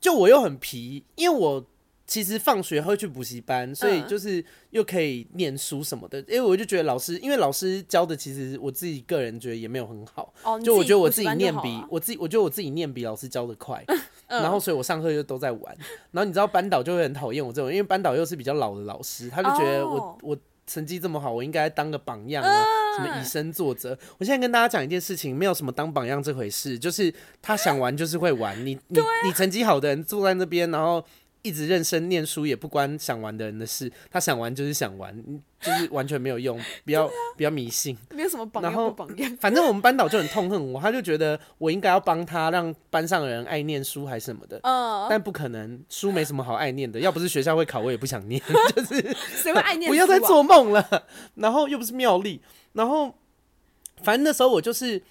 [0.00, 1.66] 就我又很皮，因为我。
[2.04, 6.18] 其实放学会去补习班，所以就是又可以念书什么的。
[6.22, 10.34] 因为我就觉得老师，因为老师教的，其实我自己个人觉得也没有很好。
[10.62, 13.82] 就我觉得我自己念比我自己，我觉得我自己念比老师教的快。
[14.28, 15.74] 然后，所以我上课就都在玩。
[16.10, 20.36] 然后你知道班导就会很讨厌我这种，因为班导又是比较老的老师，他就觉得我我
[20.72, 22.64] 成绩这么好，我应该当个榜样啊，
[22.96, 23.90] 什么以身作则。
[24.18, 28.56] 我现在跟大家讲一件事情，没有什么当榜样这回事，就是他想玩就是会玩。
[28.64, 31.04] 你你你成绩好的人坐在那边，然后。
[31.42, 35.12] 一直认真念书也不关想玩的人的事，他想玩就是想玩，
[35.60, 39.36] 就是完全没有用，比较比较迷信，没有什么榜样不榜样。
[39.40, 44.60] 反正我们班导就很痛恨我，他就觉得我应该要帮他，让班上的人爱念书还是什么的。
[44.62, 48.40] 嗯，但不可能，书没什么好爱念的，要不是学校会考，我也不想念。
[48.76, 49.88] 就 是谁会爱念书啊？
[49.88, 51.04] 不要再做梦了。
[51.34, 52.40] 然后又不是妙丽，
[52.72, 53.12] 然后
[54.02, 55.02] 反正那时候我就是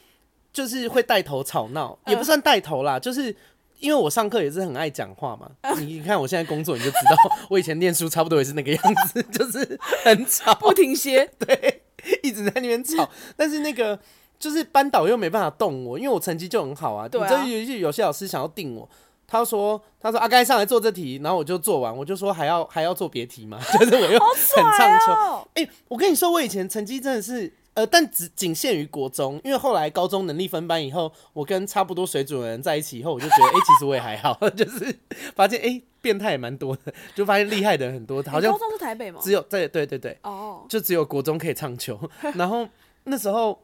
[0.53, 3.35] 就是会带头吵闹，也不算带头啦，就是。
[3.81, 11.81] 因为我上课也是很爱讲话嘛，你看我现在工作你就知道， 我以前念书差不多也是那个样子， 就是很吵，不停歇， 对，
[12.21, 13.09] 一直在那边吵。
[13.35, 13.99] 但是那个
[14.39, 17.05] 就是班导又没办法动我，因为我成绩就很好啊。
[17.05, 18.87] 你知道有些有些老师想要定我，
[19.27, 23.59] 他说他说阿该上来做这题，然后我就做完，我就说还要还要做别题嘛？
[23.79, 25.11] 就是我又很唱秋。
[25.11, 27.51] 哎、哦欸，我跟你说，我以前成绩真的是。
[27.73, 34.99] 呃，但只仅限于国中，因为后来高中能力分班以后，我跟差不多水准的人在一起以后，我就觉得，哎、欸，其实我也还好， 就是
[35.35, 39.19] 发现，哎、欸，变态也蛮多的，就发现厉害的人很多，好像高中是台北吗？
[39.23, 40.69] 只有对对对对，哦，oh.
[40.69, 41.99] 就只有国中可以唱球，
[42.35, 42.67] 然后
[43.05, 43.59] 那时候。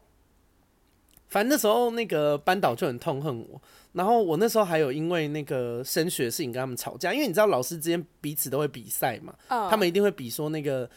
[1.28, 3.60] 反正那时候那个班导就很痛恨我，
[3.92, 9.68] 然后我那时候还有因为那个升学的事情跟他们吵架，因为你知道老师之间彼此都会比赛嘛，uh.
[9.68, 10.88] 他们一定会比说那个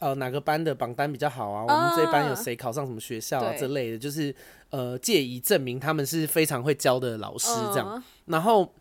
[0.00, 1.74] 呃哪个班的榜单比较好啊，uh.
[1.74, 4.34] 我们这一班有谁考上什么学校啊之类的，就是
[4.70, 7.96] 呃借以证明他们是非常会教的老师这样。
[7.96, 8.02] Uh.
[8.26, 8.72] 然后，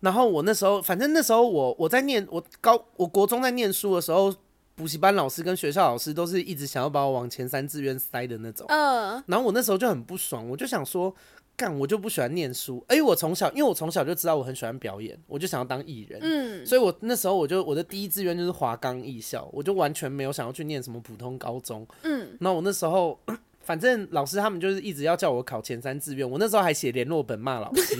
[0.00, 4.34] 然后我那时候反正那时候我我在念我高我国中在念书的时候。
[4.76, 11.12] 补习班老师跟学校老师都是一直想要把我往前三志愿塞的那种，嗯，然后我那时候就很不爽，我就想说，
[11.56, 23.18] 干，我就不喜欢念书，哎，我从小，因为我从小就知道我很喜欢表演，我就想要当艺人，嗯，所以我那时候我就我的第一志愿就是华冈艺校，我就完全没有想要去念什么普通高中，嗯，那我那时候
[23.64, 27.96] 反正老师他们就是一直要叫我考前三志愿，我那时候还写联络本骂老师，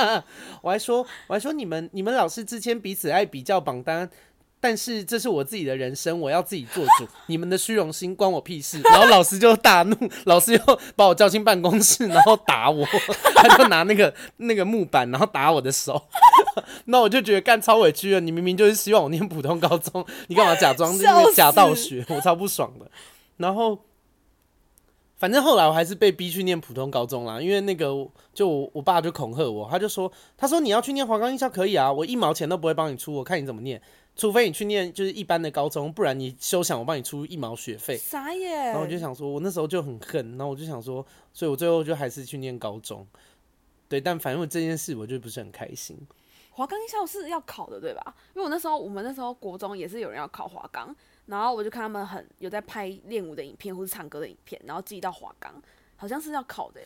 [0.62, 4.08] 我还说我还说你们你们老师之间彼此爱比较榜单。
[4.64, 7.06] 但是这是我自己的人生，我要自己做主。
[7.28, 8.80] 你们的虚荣心关我屁事。
[8.80, 12.82] 然后老师就大怒， 老师又把我叫进办公室，然后打我。
[13.36, 16.02] 他就拿那个那个木板，然后打我的手。
[16.86, 18.20] 那我就觉得干超委屈了。
[18.20, 22.02] 你明明就是希望我念普通高中，你干嘛假装因为假道学？
[22.08, 22.90] 我超不爽的。
[23.36, 23.78] 然后。
[25.16, 27.86] 反正后来我还是被逼去念普通高中啦，因为那个
[28.34, 33.80] 就我，我爸就恐吓我，他就说，他说你要去念华冈艺校可以啊，我一毛钱都不会帮你出，我看你怎么念，
[34.16, 37.96] 除非你去念就是一般的高中，不然你休想我帮你出一毛学费。
[37.96, 38.66] 傻眼。
[38.66, 43.06] 然后我就想说，我那时候就很恨，然后我就想说，所以我最后就还是去念高中。
[43.88, 45.98] 对，但反正我这件事我就不是很开心。
[46.50, 48.14] 华冈艺校是要考的对吧？
[48.34, 50.94] 因为我那时候我们那时候国中也是有人要考华冈。
[51.26, 55.54] 然后我就看他们很有在拍练舞的影片或是唱歌的影片，然后寄到华冈，
[55.96, 56.82] 好像是要考的。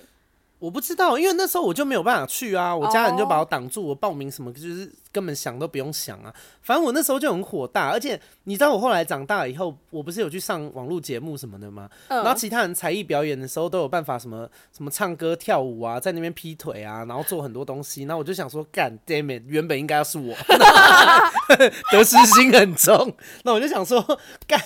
[0.59, 6.35] 我不知道，因为那时候我就没有办法去啊，我家人就把我挡住，我报名什么就是根本想都不用想啊。
[6.63, 11.89] 反正我那时候就很火大，而且你知道我后来长大以后，我不是有去上网络节目什么的吗？
[12.09, 18.03] 然后其他人才艺表演的时候都有办法什么什么唱歌跳舞啊，在那边劈腿啊，然后做很多东西。
[18.03, 20.35] 然后我就想说，干，damn it，原本应该要是我，
[21.93, 23.15] 得失心很重。
[23.45, 24.05] 那我就想说，
[24.47, 24.61] 干。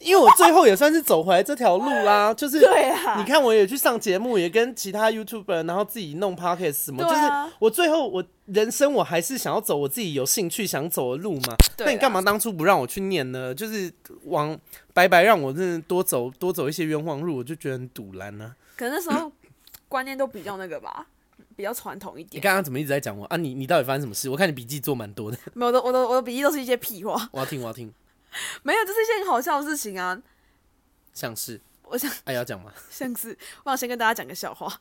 [0.00, 2.58] 因为我最后也算是走回来这条路啦， 就是
[3.16, 11.56] 你看我也去上节目，也跟其他 YouTuber，然后自己弄 Podcast 什么，就是我最后我人生我还是想要走我自己有兴趣想走的路嘛。
[11.78, 13.54] 那你干嘛当初不让我去念呢？
[13.54, 13.92] 就是
[14.24, 14.58] 往
[14.92, 18.54] 白白让我真的多走多走一些冤枉路，我就觉得很堵然呢。
[18.76, 19.32] 可能那时候
[19.88, 21.06] 观念都比较那个吧，
[21.56, 22.38] 比较传统一点。
[22.38, 23.36] 你刚刚怎么一直在讲我啊？
[23.36, 24.28] 你你到底发生什么事？
[24.28, 25.38] 我看你笔记做蛮多的。
[25.54, 27.28] 没有，我的我的我的笔记都是一些屁话。
[27.32, 27.90] 我要听，我要听。
[28.62, 30.20] 没有，这是一件很好笑的事情啊。
[31.12, 32.72] 像是，我想，哎，要讲吗？
[32.90, 34.80] 像是，我想先跟大家讲个笑话。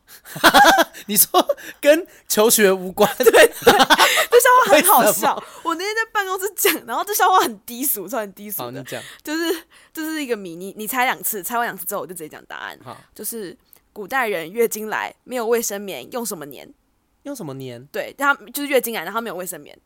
[1.07, 3.09] 你说跟求学无关？
[3.17, 5.43] 对，对，这笑话很好笑。
[5.63, 8.63] 我那天在办公室讲，然后这笑话很低俗，算很低俗的。
[8.65, 9.01] 好，你讲。
[9.23, 9.63] 就是，
[9.93, 12.77] 这是一个谜，你你猜两次，猜完两次之后，我就直接讲答案。
[12.83, 13.55] 好，就是
[13.93, 16.67] 古代人月经来没有卫生棉，用什么粘？
[17.23, 17.85] 用什么粘？
[17.91, 19.77] 对，他就是月经来，然后没有卫生棉，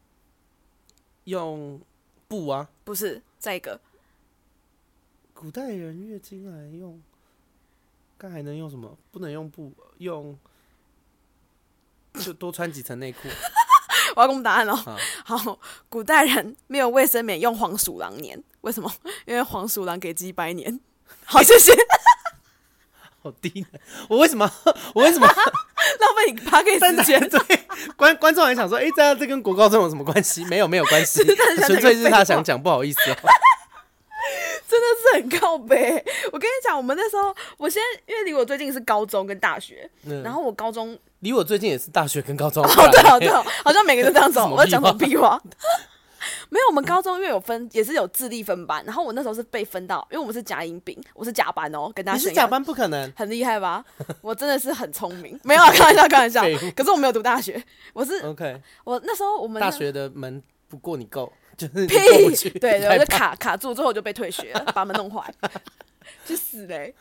[1.26, 1.80] 用
[2.28, 2.68] 布啊？
[2.84, 3.22] 不是。
[3.40, 3.80] 再一个，
[5.34, 7.02] 古代人月经来用，
[8.18, 8.98] 刚还能用什么？
[9.12, 10.38] 不能用布，用
[12.20, 13.30] 就多穿几层内裤。
[14.16, 14.76] 我要公布答案喽。
[15.24, 18.44] 好，古代人没有卫生棉，用黄鼠狼粘。
[18.62, 18.92] 为什么？
[19.26, 20.80] 因为黄鼠狼给鸡拜年。
[21.24, 21.72] 好，谢谢。
[23.24, 23.66] 好低，
[24.10, 24.52] 我为什么？
[24.96, 27.30] 我为什么浪费你八 K 时间？
[27.30, 27.59] 对，
[27.96, 30.46] 观观众还想说，哎、欸，这这跟国高中有什么关系？
[30.46, 31.24] 没有，没有关系，
[31.66, 33.16] 纯粹是他想讲，不好意思哦。
[34.68, 36.04] 真的是很靠背。
[36.32, 42.64] 我跟你讲，我们那时候，我现在因为离我最近是高中跟大学，嗯、然后我高中离我最近也是大学跟高中。
[42.64, 44.40] 哦，对哦，对哦，好像每个人都这样子。
[44.40, 45.42] 我要讲什么屁话？
[46.50, 48.84] 没有，我们高中因为有分，也是有智力分班。
[48.86, 52.24] 然后我那时候是被分到，因为我们是甲乙丙，我是甲班哦，跟大家说。
[52.24, 53.84] 你是甲班不可能，很厉害吧？
[54.22, 56.42] 我真的是很聪明，没有啊，开玩笑，开玩笑。
[56.76, 57.62] 可是我没有读大学，
[57.94, 58.62] 我是 OK。
[58.84, 65.24] 我那时候我们大学的门不过你够，就是屁，对对，我就卡卡住，最后就被退学了，把门弄坏，
[66.26, 66.94] 去死嘞！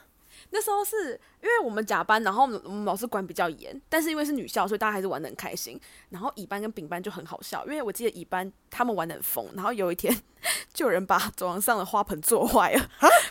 [0.51, 5.81] 那时候是因为我们甲班，然后我们，我们老师管比较严，但是因为是女校，所以大家还是玩得很开心。
[6.11, 10.15] 然后乙班跟丙班就很好笑，因为我记得乙班他们玩得很疯，然后有一天
[10.75, 12.89] 就有人把走廊上的花盆坐坏了，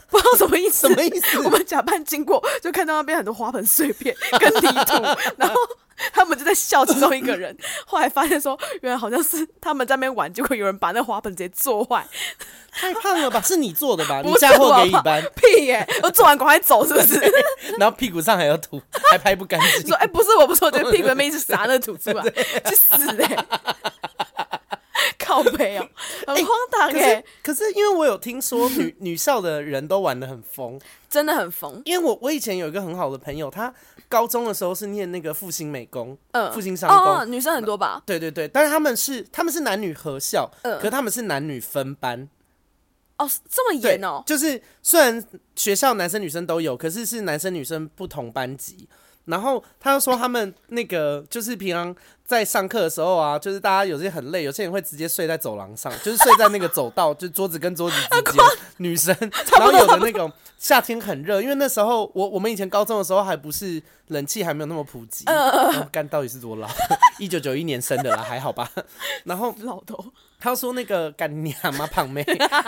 [0.10, 0.88] 不知道什么意思？
[0.88, 1.42] 什么意思？
[1.42, 4.94] 我们甲班经过就看到那边很多花盆碎片跟泥土，
[5.38, 5.56] 然后。
[6.14, 7.58] 他们就在笑其中一个人。
[7.88, 12.06] 后来发现说，原来好像是他们在那边玩，结果有人把那花盆直接坐坏。
[12.72, 13.42] 太胖了吧？
[13.42, 14.22] 是你做的吧？
[14.22, 15.24] 你嫁祸给乙班？
[15.36, 16.00] 屁耶、欸！
[16.04, 17.20] 我做完赶快走，是不是？
[17.80, 18.82] 然后屁股上还有土，
[19.12, 19.88] 还拍不干净。
[19.88, 22.24] 说哎、欸，不是，我不是，我觉得屁股里面一直撒那土出来，
[22.66, 23.46] 去死哎、欸！
[25.20, 25.88] 靠北哦、
[26.28, 27.26] 喔，很荒唐哎、欸。
[27.44, 30.80] 可是因为我有听说女女校的人都玩的很疯，
[31.10, 31.82] 真的很疯。
[31.84, 33.74] 因为我我以前有一个很好的朋友，他
[34.08, 38.02] 高中的时候是念那个复兴美工，嗯，复兴商工、哦，女生很多吧？
[38.06, 42.30] 对对对，但是他们是他们是男女合校，嗯，可是他们是男女分班。
[43.18, 44.24] 哦，这么严哦！
[44.26, 45.24] 就是虽然
[45.56, 48.88] 学校男生女生都有，可是是男生女生不同班级。
[49.28, 58.44] 然后他又说他们那个就是平常在上课的时候啊，就是大家有些很累，有些人会直接睡在走廊上， 就是睡在那个走道，就桌子跟桌子之间。
[58.78, 59.16] 女生，
[59.58, 65.26] 然后有的那种夏天很热，因为那时候我我们以前高中的时候还不是冷气还没有那么普及。
[65.92, 66.68] 干到底是多老？
[67.20, 68.70] 一九九一年生的啦，还好吧？
[69.26, 70.04] 然后老头。
[70.40, 72.24] 他说那个干你妈胖妹，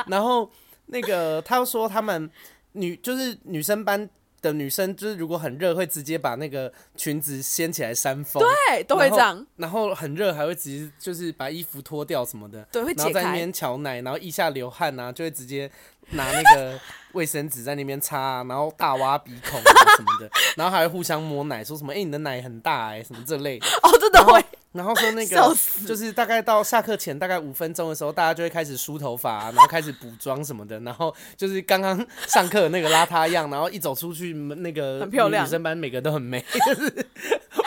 [0.08, 0.50] 然后
[0.88, 2.28] 那个他又说他们
[2.72, 4.10] 女就是女生班
[4.42, 9.46] 的女生，就是如果很热会直接把那个裙子掀起来扇风，对，都会这样。
[9.58, 12.94] 然后很热还会直接就是把衣服脱掉什么的，对，会。
[12.94, 15.70] 然后在那边瞧奶，然后腋下流汗啊，就会直接
[16.12, 16.80] 拿那个
[17.14, 23.58] 卫生纸在那边擦啊，然后大挖鼻孔啊什么的，然后还会互相摸奶，说什么哎、欸、你的奶很大哎、欸、什么这类。
[23.84, 24.44] 哦，真的会。
[24.72, 25.56] 然后说那个，
[25.88, 30.80] 就是大概到下课前大概五分钟的时候，大家就会开始梳头发、啊， 然后开始补妆什么的。
[30.82, 36.44] 然后就是刚刚上课那个邋遢样，然后一走出去，那个很漂亮，女生班每个都很美。
[36.68, 37.08] 就是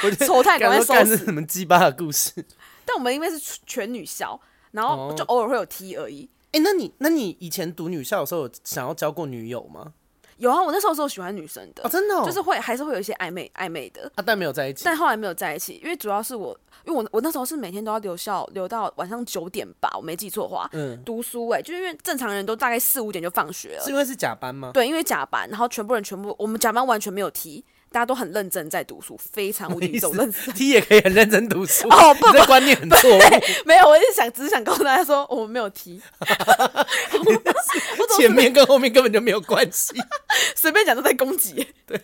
[0.05, 1.17] 我觉得丑态赶快收拾。
[1.17, 2.33] 是什么鸡巴的故事？
[2.85, 6.29] 但我们因为是全女校，然后就偶尔会有 T 而已。
[6.53, 9.93] 哎、那你那你以前读女校的时候，有想要交过女友吗？
[10.43, 14.83] 有啊，我那时候是喜欢女生的，哦、真的、哦，就是会还是会有一些暧昧暧昧的啊，但没有在一起。
[14.85, 16.51] 但后来没有在一起，因为主要是我，
[16.85, 24.73] 因为我我那时候是每天都要留校，留到晚上九点吧，我没记错的话，嗯，读书哎、欸，就因为正常人都大概四五点就放学了，是因为是假班吗？
[24.75, 27.65] 对，因为假班，然后全部人全部我们假班完全没有踢。
[27.93, 30.55] 大家都很认真在读书，非常无敌走认真。
[30.55, 33.21] T 也可以很认真读书哦，不，这观念很错误。
[33.65, 36.01] 没有，我是想只是想告诉大家说，我们没有 T。
[38.17, 39.95] 前面跟后面根本就没有关系，
[40.57, 41.67] 随便讲都在攻击。
[41.87, 42.01] 对。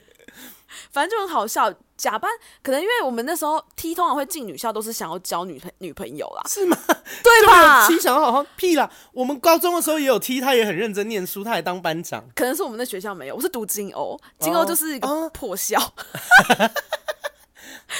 [0.90, 2.30] 反正就很好笑，假扮
[2.62, 6.76] 可能因为我们那时候 T 通常会进女校，都是想要交女朋女朋友啦，是吗？
[7.22, 8.90] 对吧心想要好好屁啦！
[9.12, 12.24] 我们高中的时候也有 T，他也很认真念书，他还当班长。
[12.34, 15.78] 可能是我们的学校没有，我是读金欧，金欧就是一个破校。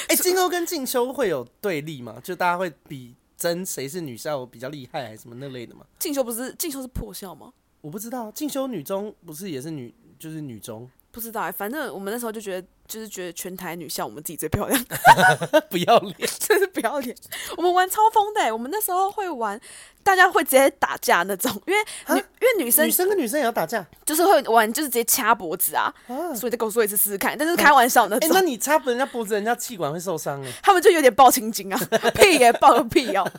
[0.07, 2.17] 哎、欸，金欧跟进修会有对立吗？
[2.23, 5.81] 就大家会比争谁是女校比较厉害，还是什么那类的吗？
[5.99, 7.53] 进修不是进修是破校吗？
[7.81, 10.88] 我不知道，进修女中不是也是女，就是女中。
[11.11, 14.85] 不知道哎、欸，反正我们那时候就觉得，就是觉得全台女校我们自己最漂亮，
[15.68, 17.16] 不要脸，真是不要脸。
[17.57, 19.59] 我们玩超疯的、欸，我们那时候会玩，
[20.03, 21.81] 大家会直接打架那种，因为
[22.14, 25.92] 女因为女生女生跟女生也要打架，就是会玩，就是直接掐脖子啊。
[26.07, 28.29] 啊所以再跟我说一次试试看，但是开玩笑那种。
[28.29, 30.53] 哎、欸，那你掐人家脖子，人家气管会受伤哎。
[30.62, 31.81] 他们就有点抱青筋啊，
[32.14, 33.29] 屁也爆个屁哦。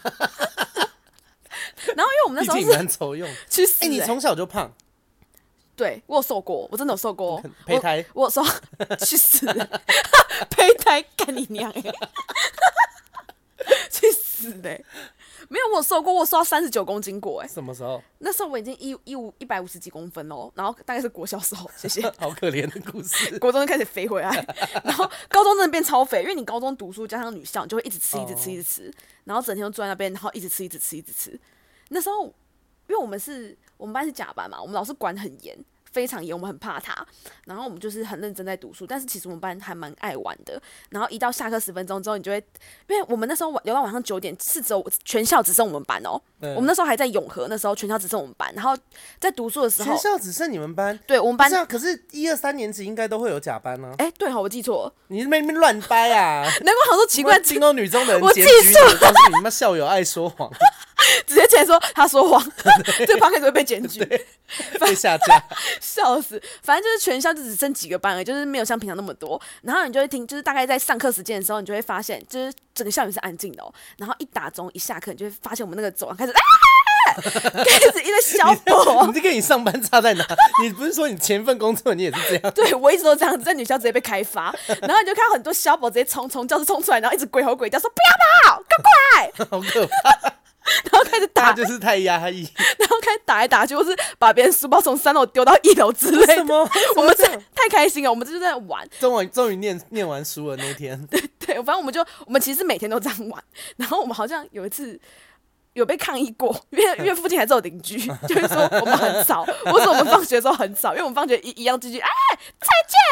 [1.96, 4.74] 然后因为我们那时候是蛮丑用，去死、你从小就胖。
[5.80, 7.42] 对，我有瘦过，我真的有瘦过。
[7.66, 8.44] 胚胎，我，我有瘦，
[9.00, 9.46] 去死！
[10.52, 11.82] 胚胎干你娘哎！
[13.90, 14.86] 去死嘞、欸！
[15.48, 17.48] 没有，我有瘦过，我瘦到三十九公斤过哎。
[17.48, 18.04] 什么时候？
[18.18, 21.72] 那时候我已经一一五一百五十几公分哦，然后大概是国小时候。
[21.78, 22.02] 谢谢。
[22.18, 23.40] 好可怜的故事。
[23.40, 24.30] 国中就开始肥回来，
[24.84, 31.40] 然后高中真的变超肥，因为你高中读书加上女校，你就会一直吃，一直吃，一直吃，然后整天都坐在那边，然后一直吃，一直吃，一直吃。
[31.88, 32.34] 那时候，因
[32.90, 33.58] 为我们是。
[33.80, 35.58] 我们班是甲班嘛，我们老师管很严，
[35.90, 36.94] 非常严，我们很怕他。
[37.46, 40.62] 然后我们就是很认真在读书，但是其实我们班还蛮爱玩的。
[40.90, 42.38] 然后一到下课十分钟之后，你就会，
[42.90, 46.22] 因为我们那时候玩，留到晚上九点，是只有全校只剩我们班哦。
[46.42, 48.54] 嗯、我们那时候还在永和，那时候全校只剩我们班。
[48.54, 48.78] 然后
[49.20, 50.98] 在读书的时候，全校只剩你们班？
[51.08, 51.50] 对，我们班。
[51.66, 53.96] 可是，一二三年级应该都会有甲班呢、啊。
[53.98, 56.44] 哎、欸，对，好，我记错了，你那边乱掰啊！
[56.44, 60.52] 难怪好多奇怪，金欧女中的人，我记错了，告诉你们校友爱说谎。
[61.26, 62.52] 直接前说他说谎，
[63.00, 64.00] 这个班开始会被检举，
[64.80, 65.42] 被下架，
[65.80, 66.42] 笑死！
[66.62, 69.40] 反正就是全校就只剩几个班了，就是没有像平常那么多。
[69.62, 73.74] 然后你就会听，就是大概在上课时间的时候，你就会发现，就是整个校园是安静的哦。
[73.98, 76.40] 然后一打钟一下课，你就会发现我们那个走廊开始啊，
[77.16, 79.08] 开始一个小 火。
[79.08, 80.26] 你这跟你上班差在哪？
[80.64, 82.52] 你不是说你前一份工作你也是这样？
[82.54, 89.46] 对，我一直都这样子，在女校直接被开发，然后你就看到很多小宝直接冲从教室冲出来，然后一直鬼吼鬼叫说不要跑，赶快！
[89.50, 90.34] 好可怕。
[90.92, 92.48] 然后开始打，就是太压抑，
[92.80, 96.36] 然后开始打来打去，或是把别人书包从三楼丢到一楼之类的。
[96.36, 96.70] 什么？
[96.96, 98.88] 我们是太开心了，我们就是在玩。
[99.00, 101.00] 终于终于念念完书了那天。
[101.08, 103.44] 对对，反正我们就我们其实每天都这样玩。
[103.78, 105.00] 然后我们好像有一次。
[105.74, 107.98] 有被抗议过， 因为因为附近还是有邻居，
[108.28, 112.10] 就是说我们很吵，我说我们放学的时候很吵，因为我们放学一一样进去，哎，
[112.60, 112.68] 再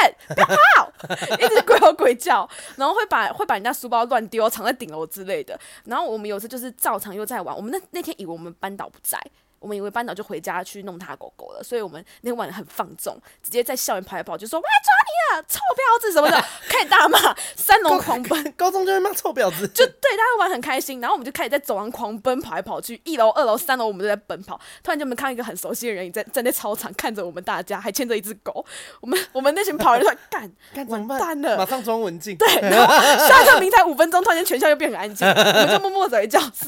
[0.07, 0.91] 见，不要跑，
[1.39, 5.57] 一直鬼吼鬼叫，然后会把会把人家书包乱丢，藏在顶楼之类的。
[5.85, 9.19] 然后我们有时就是照常又在玩，我们那那天以为我们班导不在。
[9.59, 16.37] 我们以为班导就回家去弄他狗狗了，所以我们那天晚上很放纵，直接在校园跑来跑，就说我来抓你了，臭婊子什么的，
[16.69, 24.59] 开始大骂，三楼狂奔， 高中就会骂臭婊子，就对，大家玩很开心，然后我们就开始在走廊狂奔，跑来跑去，一楼、二楼、三楼，我们都在奔跑。
[24.83, 28.65] 突然间，我们看到一个很熟悉的人在站在操场看着我们大家，还牵着一只狗。
[29.01, 32.37] 我们 我们那群跑人就干干完蛋了，马上装文静。
[32.37, 32.93] 对，然后
[33.27, 36.65] 下课鸣才五分钟，突然间全校又变很安静，我们就默默走回教室，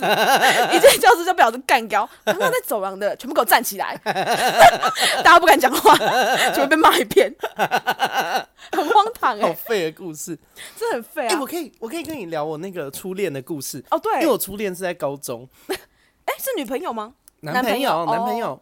[0.74, 5.96] 一进教室就被老师干掉，刚刚在走廊的全部给我站起来， 大家不敢讲话，
[6.54, 7.34] 就会被骂一遍，
[8.72, 10.38] 很荒唐哎、欸，好废的故事，
[10.78, 11.40] 这很废啊、欸！
[11.40, 13.84] 我可以，我可以跟你聊我那个初恋的故事。
[13.92, 17.14] 哦，对，因为我初恋是在高中，是女朋友吗？
[17.42, 18.62] 男朋友，男朋友，哦、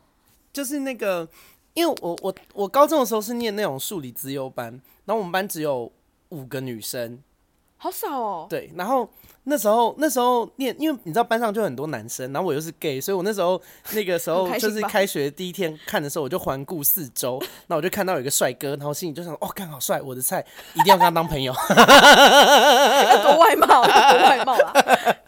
[0.53, 1.28] 就是那个，
[1.74, 4.72] 因为我我我高中的时候是念那种数理资优班，
[5.05, 5.91] 然后我们班只有
[6.30, 7.22] 五个女生，
[7.78, 9.09] 好少哦，对，然后。
[9.50, 13.60] 那时候，那时候念，因为你知道班上就很多男生，然后我又是 gay，所以我那时候
[13.93, 21.54] 那个时候就是开学第一天看的时候，我就环顾四周，那我就看到有一个帅哥，然后心里就想，哦，看好帅，我的菜，一定要跟他当朋友。
[21.54, 24.74] 要多外貌，多外貌啊！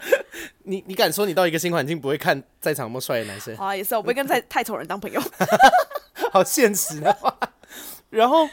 [0.64, 3.56] 你你敢说你到一个新环境不会看在场那么帅的男生？
[3.56, 5.18] 啊，也是，我不会跟 太太丑人当朋友。
[6.30, 7.34] 好现实的话。
[8.10, 8.46] 然后，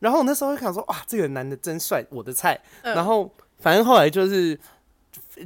[0.00, 2.60] 然后我那时候就想说，哇，这个男的真帅，我的菜。
[2.82, 4.60] 然后，反正后来就是。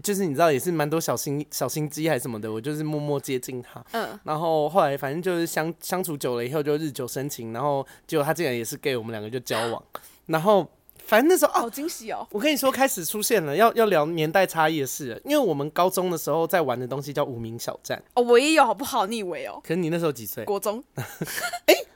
[0.03, 9.83] 就是你知道也是蛮多小心小心机还是什么的，我就是默默接近他，嗯，然后后来反正就是相相处久了以后就日久生情，然后结果他竟然也是 gay，我们两个就交往，
[10.27, 10.67] 然后
[10.99, 19.07] 反正那时候好惊喜哦，我跟你说开始出现了要要聊年代差异的事，因为我们高中的时候在玩的东西叫无名小站哦，我也有好不好？
[19.07, 19.61] 你以为哦？
[19.63, 20.45] 可是你那时候几岁？
[20.45, 20.85] 国中？
[21.67, 21.87] 哎、欸，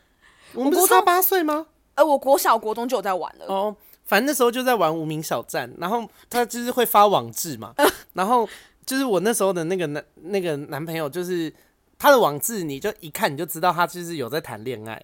[0.55, 1.67] 我们不是差八岁吗？
[1.95, 3.77] 呃，我国小国中就有在玩了哦。
[4.13, 7.73] 反正那时候就在玩无名小站，然后他就是会发网志嘛，
[8.13, 8.47] 然后
[8.85, 11.51] 就是我那时候的那个男那个男朋友，就是
[11.99, 15.03] 他的网志，你就一看你就知道他就是有在谈恋爱。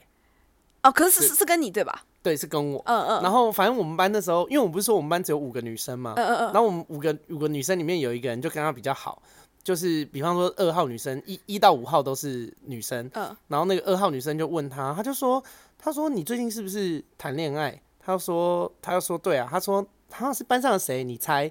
[0.82, 2.04] 哦，可是是是跟你对吧？
[2.22, 2.82] 对，是跟我。
[2.84, 3.22] 嗯嗯。
[3.22, 6.52] 然后反正我们班那时候，因为我不是说我们班只有五个女生嘛，嗯嗯嗯。
[6.52, 9.22] 然后我们五个五个女生里面有一个人就跟他比较好，
[9.64, 13.34] 就是比方说二号女生一一到五号都是女生，嗯。
[13.46, 15.42] 然后那个二号女生就问他，他就说，
[15.78, 17.80] 他说你最近是不是谈恋爱？
[18.04, 21.04] 他说：“他就说对啊。”他说：“他是班上的谁？
[21.04, 21.50] 你猜？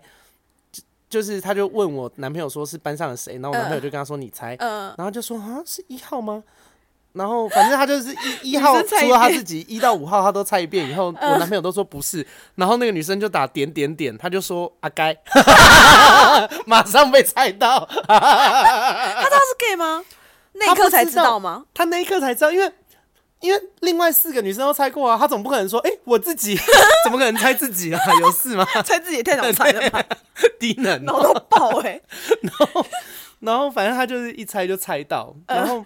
[0.71, 6.43] 就就是，他就问我男朋友说是班上的谁，然后我男朋友就跟他说你猜，嗯、然后就说啊是一号吗？
[7.13, 12.25] 然后反正他就是一 一号，除了他自己一到五号他都猜一遍以后，我男朋友都说不是，
[12.55, 15.15] 然后那个女生就打点点点，他就说阿该，
[16.67, 20.03] 马上被猜到，他知道是 gay 吗？
[20.53, 21.65] 那一刻才知道吗？
[21.73, 22.71] 他那一刻才知道，因为。”
[23.39, 26.57] 因为另外四个女生都猜过啊，她总不可能说，哎、欸，我自己
[27.05, 27.99] 怎么可能猜自己啊？
[28.19, 28.65] 有事吗？
[28.83, 30.03] 猜自己也太脑残了吧，
[30.59, 32.03] 低能，脑都爆哎、欸。
[32.41, 32.85] 然后，
[33.41, 35.85] 然后反正她就是一猜就猜到，然后，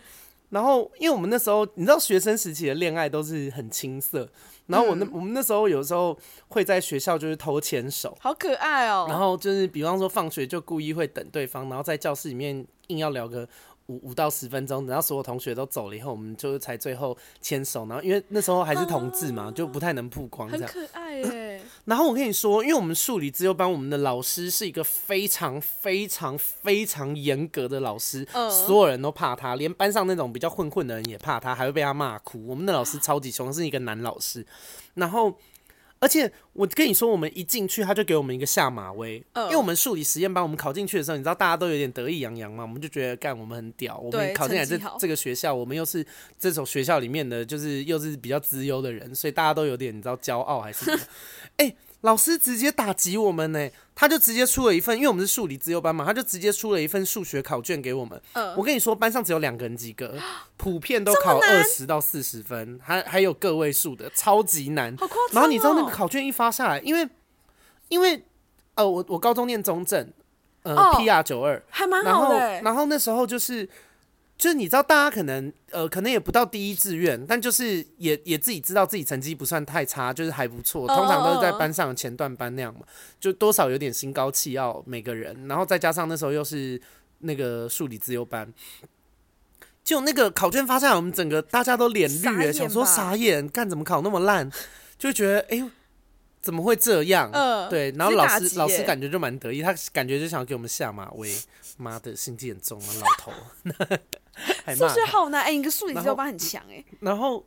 [0.50, 4.30] 然后因为我们那时候，你知道学生时期的恋爱都是很青涩，
[4.68, 9.08] 然后我那、嗯、我们那时候有时候会在学校就是偷牵手，好可爱哦。
[9.10, 13.46] 然后就是比方说放学就故意会等对方，然后在教室里面硬要聊个。
[13.92, 17.86] 五五到十分钟，等到所有同学都走了以后，我们就才最后牵手。
[17.88, 20.50] 然后因为那时候还是同志嘛，啊、就不太能曝光。
[20.50, 21.62] 这样很可爱耶。
[21.84, 32.48] 然后我跟你说，因为我们数理自由班，我们的老师是一个非常非常非常严格的老师，嗯、所有人都怕他，连班上那种比较混混的人也怕他，还会被他骂哭。
[32.48, 34.46] 我们的老师超级凶，是一个男老师。
[34.94, 35.36] 然后。
[36.02, 46.06] 而且我跟你说，我们一进去他就给我们一个下马威，因为我们数理实验班，我们考进去的时候，你知道大家都有点得意洋洋嘛，我们就觉得干我们很屌，我们考进来这这个学校，我们又是
[46.38, 51.00] 这种学校里面的，就是又是比较资优的人，所以大家都有点你知道骄傲还是什么？
[51.58, 51.74] 哎。
[52.02, 58.20] 老师直接打击我们呢，他就直接出了一份，因为我们是数理自由班嘛，他就直接出了一份数学考卷给我们。
[58.34, 60.16] 嗯，我跟你说，班上只有两个人及格，
[60.58, 64.96] 普遍都考二十到四十分，还还有个位数的，超级难。
[64.98, 65.30] 好夸张哦。
[65.34, 67.08] 然后你知道那个考卷一发下来，因为
[67.90, 68.24] 因为
[68.76, 70.12] 呃，我我高中念中正，
[70.64, 72.40] 呃，PR 九二，还蛮好的。
[72.40, 73.70] 然后然后那时候就是。
[74.42, 80.88] 就是你知道，大家可能呃，可能也不到第一志愿，但就是也也自己知道自己成绩不算太差，就是还不错。
[80.88, 82.80] 通常都是在班上的前段班那样嘛，
[83.20, 85.48] 就多少有点心高气傲每个人。
[85.48, 86.82] 然后再加上那时候又是
[87.20, 88.52] 那个数理自由班。
[89.84, 94.52] 就那个考卷发下来，我们整个大家都脸绿，想说傻眼，干怎么考那么烂？
[94.98, 95.70] 就觉得哎呦，
[96.42, 97.30] 怎么会这样？
[97.32, 97.92] 嗯，对。
[97.92, 101.32] 然后老师老师感觉就蛮得意，他感觉就想给我们下马威。
[101.78, 103.32] 妈的，心机很重啊，老头。
[104.76, 106.84] 数学好难，哎、欸，你个数理资优班很强哎。
[107.00, 107.44] 然后，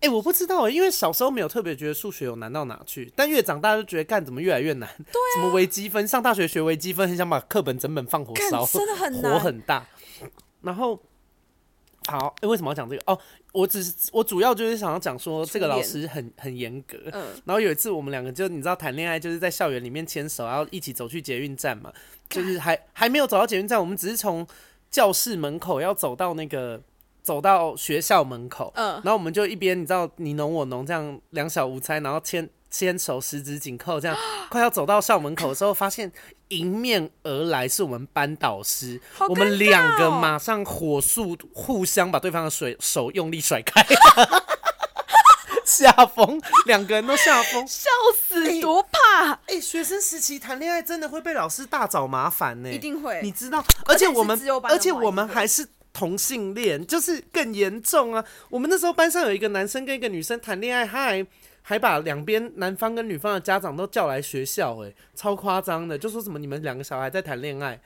[0.00, 4.88] 哎、欸，我不知道哎，因为小时候没有特别觉得数学有难到哪去，但越长大就觉得干怎么越来越难。
[4.96, 5.28] 对啊。
[5.36, 6.08] 什么微积分？
[6.08, 9.86] 上大学学微积分，很想把课本整本放火烧，真的很难， 火很大。
[10.62, 10.98] 然后，
[12.08, 13.02] 好，欸、为什么要讲这个？
[13.06, 13.18] 哦，
[13.52, 16.98] 我只是我主要就是想要讲说，这个老师很很严格。
[17.12, 17.26] 嗯。
[17.44, 21.92] 然后有一次，我们两个就你知道谈恋爱，就是在校园里面牵手，然后一起走去捷运站嘛。
[22.28, 24.46] 就是还还没有走到捷运站，我们只是从
[24.90, 26.80] 教室门口要走到那个
[27.22, 28.72] 走到学校门口。
[28.76, 28.92] 嗯。
[28.94, 34.16] 然后我们就一边你知道你侬我侬这样两小无猜，然后牵牵手十指紧扣这样，
[34.50, 36.10] 快要走到校门口的时候，发现。
[36.48, 43.82] 迎面而来是我们班导师，哦、我们两个马上火速互相把对方的水手用力甩开，
[45.64, 47.88] 吓疯，两个人都吓疯，笑
[48.28, 49.32] 死，多怕！
[49.32, 53.64] 哎、欸欸，学生时期谈恋爱真的会被老师大找麻烦呢，一定会，你知道？
[53.86, 58.22] 而且我们，而且我们还是同性恋，就是更严重啊！
[58.50, 61.00] 我们那时候班上有一个男生跟一个女生谈恋爱，他
[61.62, 61.78] 还。
[61.78, 67.80] 把两边男方跟女方的家长都叫来学校，欸，哎，超夸张的，就说什么你们两个小孩在谈恋爱。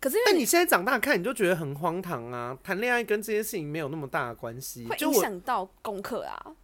[0.00, 2.56] 可是，但你现在长大看，你就觉得很荒唐啊！
[2.62, 6.54] 谈恋爱跟这些事情没有那么大的关系，会影响到功课啊，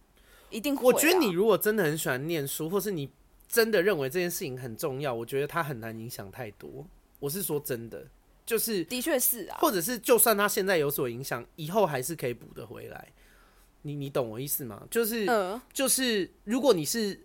[0.49, 0.85] 一定会啊。
[0.85, 3.09] 我觉得你如果真的很喜欢念书，或是你
[3.47, 6.85] 真的认为这件事情很重要，我觉得它很难影响太多。
[7.19, 8.05] 我是说真的，
[8.45, 13.07] 就是的确是啊，或者是就算他现在有所影响，以后还是可以补得回来。
[13.83, 14.83] 你你懂我意思吗？
[14.89, 17.19] 就是、呃、就是，如果你是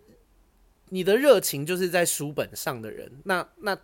[0.89, 3.77] 你的热情就是在书本上的人，那那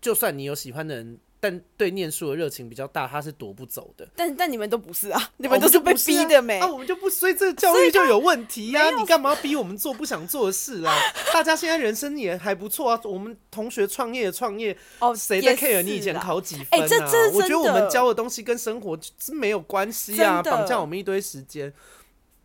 [0.00, 4.08] 就算你有喜欢的人，但对念书的热情比较大，他是夺不走的。
[4.16, 6.58] 但但你们都不是啊，你们都是被逼的没？
[6.58, 8.96] 啊，我们就不，所以这个教育就有问题呀、啊！
[8.98, 10.92] 你干嘛逼我们做不想做的事啊？
[11.32, 16.82] 大家现在人生也还不错啊，我们同学创业创业哦，谁在 care 你以前考几分啊？
[16.82, 21.72] 欸、这这我觉得我们教的东西跟生活是没有关系啊，绑架我们一堆时间。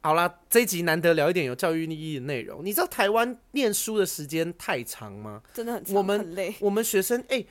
[0.05, 2.59] 好啦，这一集难得聊一点有教育意义的内容。
[2.61, 5.41] 你知道台湾念书的时间太长吗？
[5.53, 6.35] 真的很长，我们。
[6.59, 7.47] 我们学生哎、欸，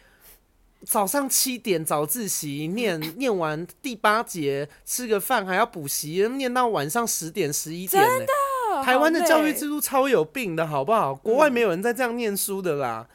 [0.85, 8.07] 早上七点早自习，念 念完第八节，吃个饭还要补习，念到晚上十点十一点、欸。
[8.07, 11.15] 真的，台湾的教育制度超有病的，好不好？
[11.15, 13.09] 国外没有人在这样念书的啦，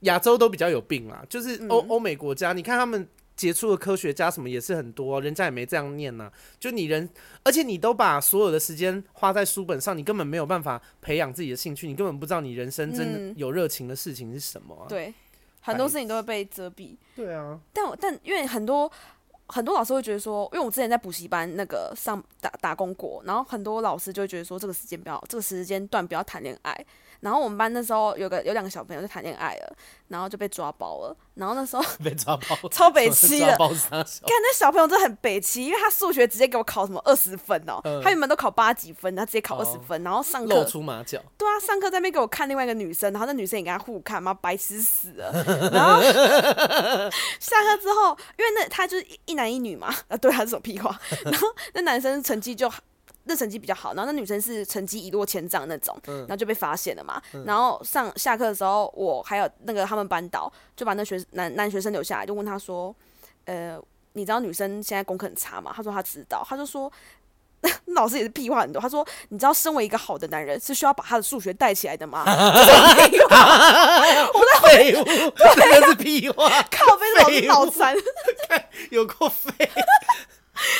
[0.00, 3.06] 亚、嗯、洲都比较有病啦，就是欧欧美国家，你看他们。
[3.36, 6.32] 杰出的科学家什么也是很多，人家也没这样念呐、啊。
[6.60, 7.08] 就你人，
[7.42, 14.88] 而且你都把所有的时间花在书本上，你根本没有办法培养自己的兴趣，你根本不知道你人生真的有热情的事情是什么、啊嗯。
[14.88, 15.14] 对，
[15.60, 16.96] 很多事情都会被遮蔽。
[17.16, 18.90] 对啊，但但因为很多
[19.46, 26.86] 很多老师会觉得说，因为我之前在补习班那个上打打工过，然后很多老师就会觉得说，这个时间不要，这个时间段不要谈恋爱。
[27.24, 29.72] 然后我们班那时候有个有两个小朋友就谈恋爱了，
[30.08, 31.16] 然后就被抓包了。
[31.32, 33.56] 然后那时候 被抓包，超北七的。
[33.56, 33.70] 看
[34.28, 39.98] 那小朋友真的很北七，因为他数学直接给我考什么二十分哦，嗯、他原本都考八几分，他直接考二十分。
[40.02, 41.18] 哦、然后上课露出马脚。
[41.38, 45.32] 对啊，上课在那边给我看另外一个女生，然后那女生也跟他互看，妈白痴死了。
[45.72, 46.02] 然后
[47.40, 51.00] 下课之后，因为那他就是一男一女嘛，啊，对，他是什么屁话？
[51.24, 52.70] 然后那男生成绩就。
[53.24, 57.20] 那成绩比较好，然后那女生是成绩一落千丈那种，嗯、然后就被发现了嘛。
[57.32, 62.94] 嗯、然后上下课的时候，我还有那个他们班导就把那学男男学生留下来，就问他说
[63.46, 63.78] ：“呃，
[64.12, 66.92] 你知道女生现在功课很差吗？”他说他知道，他就说
[67.96, 68.80] 老师也是屁话很多。
[68.80, 73.58] 他说：“你知道身为一个好的男人是需要把他的数学带起来的吗？” 这是屁话，
[74.34, 77.96] 我在回，对，这是屁话， 靠被老师脑残，
[78.90, 79.50] 有够废。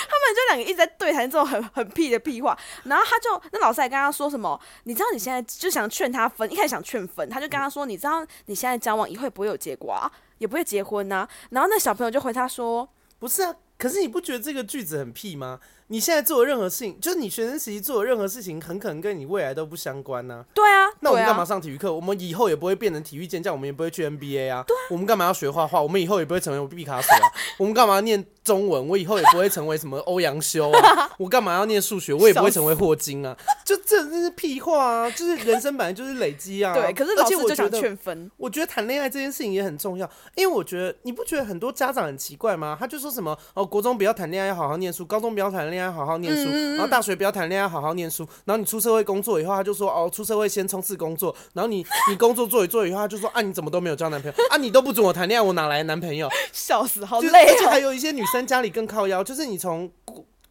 [0.09, 4.61] 他们就两个一直在对谈这种很很屁的屁话，然后他就那老师还跟他说什么？
[4.85, 20.45] 你知道你现在就想劝他分，一开始想劝分，他就跟他说：“你知道你现在交往以后不会有结果啊，也不会结婚呐、啊。”然后那小朋友就回他说：“不是啊，可是你不觉得这个句子很屁吗？”你现在做的任何事情，就是你学生时期做的任何事情，很可能跟你未来都不相关呢、啊。
[20.55, 21.89] 对啊，那我们干嘛上体育课？
[21.89, 24.65] 啊、我们以后也不会变成体育健将，我们也不会去 NBA 啊。
[24.67, 25.81] 对啊，我们干嘛要学画画？
[25.81, 27.29] 我们以后也不会成为毕卡索啊。
[27.59, 28.89] 我们干嘛要念中文？
[28.89, 31.11] 我以后也不会成为什么欧阳修啊。
[31.19, 32.15] 我干嘛要念数学？
[32.15, 33.37] 我也不会成为霍金啊。
[33.65, 35.11] 就这真是屁话啊！
[35.11, 36.73] 就是人生本来就是累积啊。
[36.75, 38.31] 对，可是老师就想劝分。
[38.37, 42.77] 我觉得谈恋爱这件事情也很重要，因为我觉得你不觉得很多家长很奇怪吗？
[42.81, 54.57] 他就说什么哦，国中不要谈恋爱，要好好念书；高中不要谈恋恋爱，好好念书，然后大学不要谈恋爱，好好念书，然后你出社会工作以后，他就说哦，出社会先冲刺工作，然后你你工作做一做以后，他就说啊，你怎么都没有交男朋友啊？
[54.57, 56.29] 你都不准我谈恋爱，我哪来的男朋友？
[56.53, 57.67] 笑死，好累而且。
[57.67, 59.91] 还有一些女生家里更靠腰，就是你从。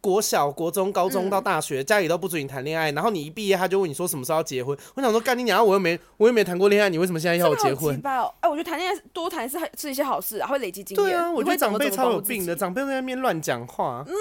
[0.04, 4.76] 国小、国中、高中到大学，嗯、家里都不准你谈恋爱，然后你一毕业，他就问你说什么时候要结婚。
[4.94, 5.66] 我想说，干你娘！
[5.66, 7.98] 我又没， 我又没谈过恋爱，你为什么现在要我结婚？
[8.04, 11.06] 哎、喔，我觉得谈恋爱多谈是是一些好事啊，会累积经验。
[11.06, 14.04] 对啊，我觉得长辈超有病的，长辈在那边乱讲话。
[14.06, 14.12] 嗯，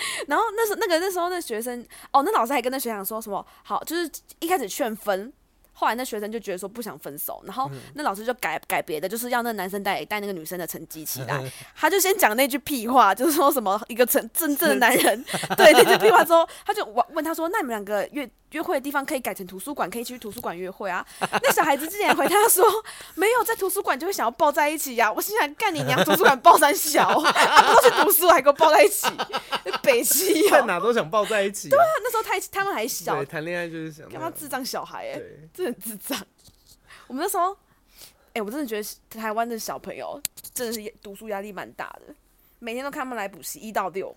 [0.28, 3.44] 然后那时候那个那时候那学生，哦，那老师还跟那学长说什么？
[3.62, 5.32] 好，就是一开始劝分。
[5.80, 11.40] 后来那学生就觉得说不想分手，然后那老师就改改别的，就是要那男生带带那个女生的成绩起来。
[11.76, 15.24] 他就先讲那句屁话，就是说什么一个真真正的男人，
[15.56, 21.06] 对那句屁话之后，他就问问他说：“那你们两个约约会的地方可以改成图书馆，可以去图书馆约会啊？”
[21.42, 22.64] 那小孩子之前回他说
[23.14, 29.06] ：“没有，在图书馆就会想要抱在一起呀、啊！”我心想：“干你娘，图书馆抱三小，他 不都去读书，还跟我抱在一起？
[29.82, 36.18] 北七在哪都想抱在一起、啊。”对啊，那时候他他们还小，谈恋爱就是想干嘛智障小孩哎、欸，很智障，
[37.06, 40.20] 我们那时候，哎、欸，我真的觉得台湾的小朋友
[40.54, 42.14] 真的是读书压力蛮大的，
[42.58, 44.14] 每天都看他们来补习，一到六，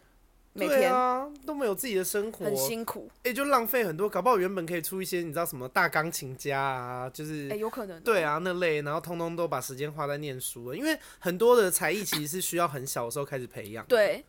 [0.54, 14.24] 每天啊都没有自己的生活，很辛苦，哎、欸，就浪费很多，搞不好原本可以出一些你知道什么大钢琴家啊，就是哎、欸、有可能，对啊那类，然后通通都把时间花在念书了，因为很多的才艺其实是需要很小的时候开始培养，对。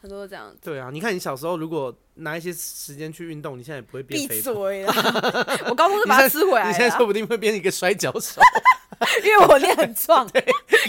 [0.00, 0.54] 很多都这样。
[0.62, 4.36] 对啊，你看你小时候如果拿一些时间去运动，你现在也不会变肥。
[4.36, 4.94] 闭嘴啦！
[5.66, 6.70] 我高中就把它吃回来了。
[6.70, 8.40] 你现在说不定会变成一个摔跤手，
[9.24, 10.40] 因为我练很壮， 对，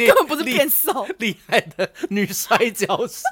[0.05, 1.07] 根本不是变瘦。
[1.17, 3.25] 厉害的女摔跤手，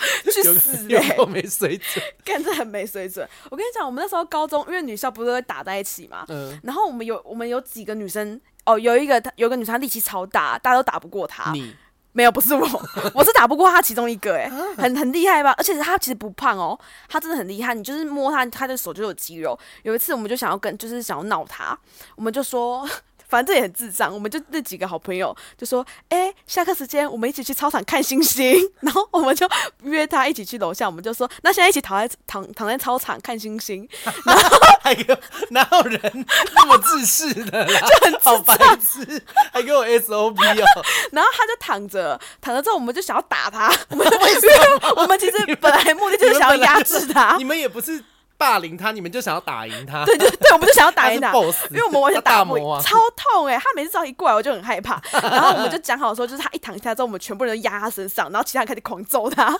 [0.24, 1.16] 去死、欸！
[1.16, 2.04] 有没水准？
[2.24, 3.28] 干这很没水准。
[3.50, 11.52] 我跟你讲，我们那时候高中，因为女校不是会打在一起嘛，嗯，然后我们有我们有几个女生，哦，有一个她有个女生她力气超大，大家都打不过她。
[11.52, 11.74] 你。
[12.12, 12.66] 没有，不是我，
[13.14, 15.54] 我是打不过她其中一个，哎，很很厉害吧？
[15.58, 16.76] 而且她其实不胖哦，
[17.08, 17.74] 她真的很厉害。
[17.74, 19.56] 你就是摸她，她的手就有肌肉。
[19.82, 21.78] 有一次，我们就想要跟，就是想要闹她，
[22.16, 22.88] 我们就说。
[23.28, 28.56] 反正也很智障，我们就那几个好朋友就说：“哎、欸，下课时间我们一起去操场看星星。
[28.80, 29.46] ”然后我们就
[29.82, 33.86] 约他一起去楼下，我们就说：“那现在一起躺在躺躺在操场看星星。
[34.24, 35.16] ”然后还有
[35.50, 37.80] 哪有人那么自私的啦？
[37.86, 39.22] 就很好白痴，
[39.52, 40.84] 还给我 SOP 哦。
[41.12, 43.70] 然后他就躺着，躺着之后我们就想要打他。
[43.90, 44.40] 我们为什
[44.80, 45.02] 么？
[45.02, 47.36] 我们其实本来目的就是想要压制他。
[47.36, 48.02] 你们也不是。
[48.38, 50.04] 霸凌他，你们就想要打赢他？
[50.06, 53.60] 对对对，我们就想要打赢他， 他 boss, 因为我们完全打 不赢，超痛哎、欸！
[53.60, 55.02] 他每次只要一过来，我就很害怕。
[55.12, 59.50] 然后我们就讲好说，就是他一躺下之后，我们全部人都压他身上，然后其他人开始狂揍他。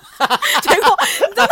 [0.63, 1.49] 结果真的，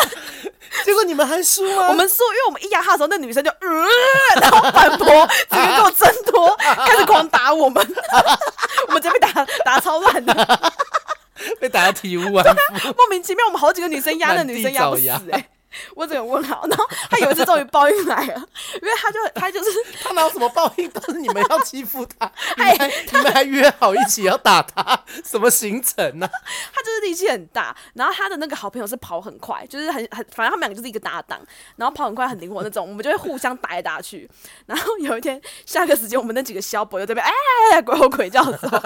[0.85, 1.89] 结果你们还输吗？
[1.89, 5.07] 我们输，因为我们一压他的时候，那女生就呃，然后反驳，
[5.51, 7.85] 直接给我挣脱，开始狂打我们。
[8.87, 10.73] 我们直接被打打超烂的，
[11.61, 12.93] 被打到体无完肤。
[12.97, 15.49] 莫名其妙，我们好几个女生压那女生压不死哎、欸。
[15.95, 18.35] 我整个问号，然后他有一次终于报应来了，
[18.81, 19.71] 因为他就他就是
[20.03, 26.33] 他哪有什么报应，都是你们要欺负他，你还你们还约好一起要打他，什么行程呢、啊？
[26.73, 31.41] 他就是力气很大，然后他的那个好朋友是跑很快，就是很很，反正他们两个就是一个搭档，
[31.77, 34.29] 然后跑很快很灵活那种，我们就会互相打来打去。
[34.65, 37.31] 然后有一天下课时间，我们那几个小宝又在那边哎，
[37.73, 38.79] 哎，哎鬼吼鬼叫的时候，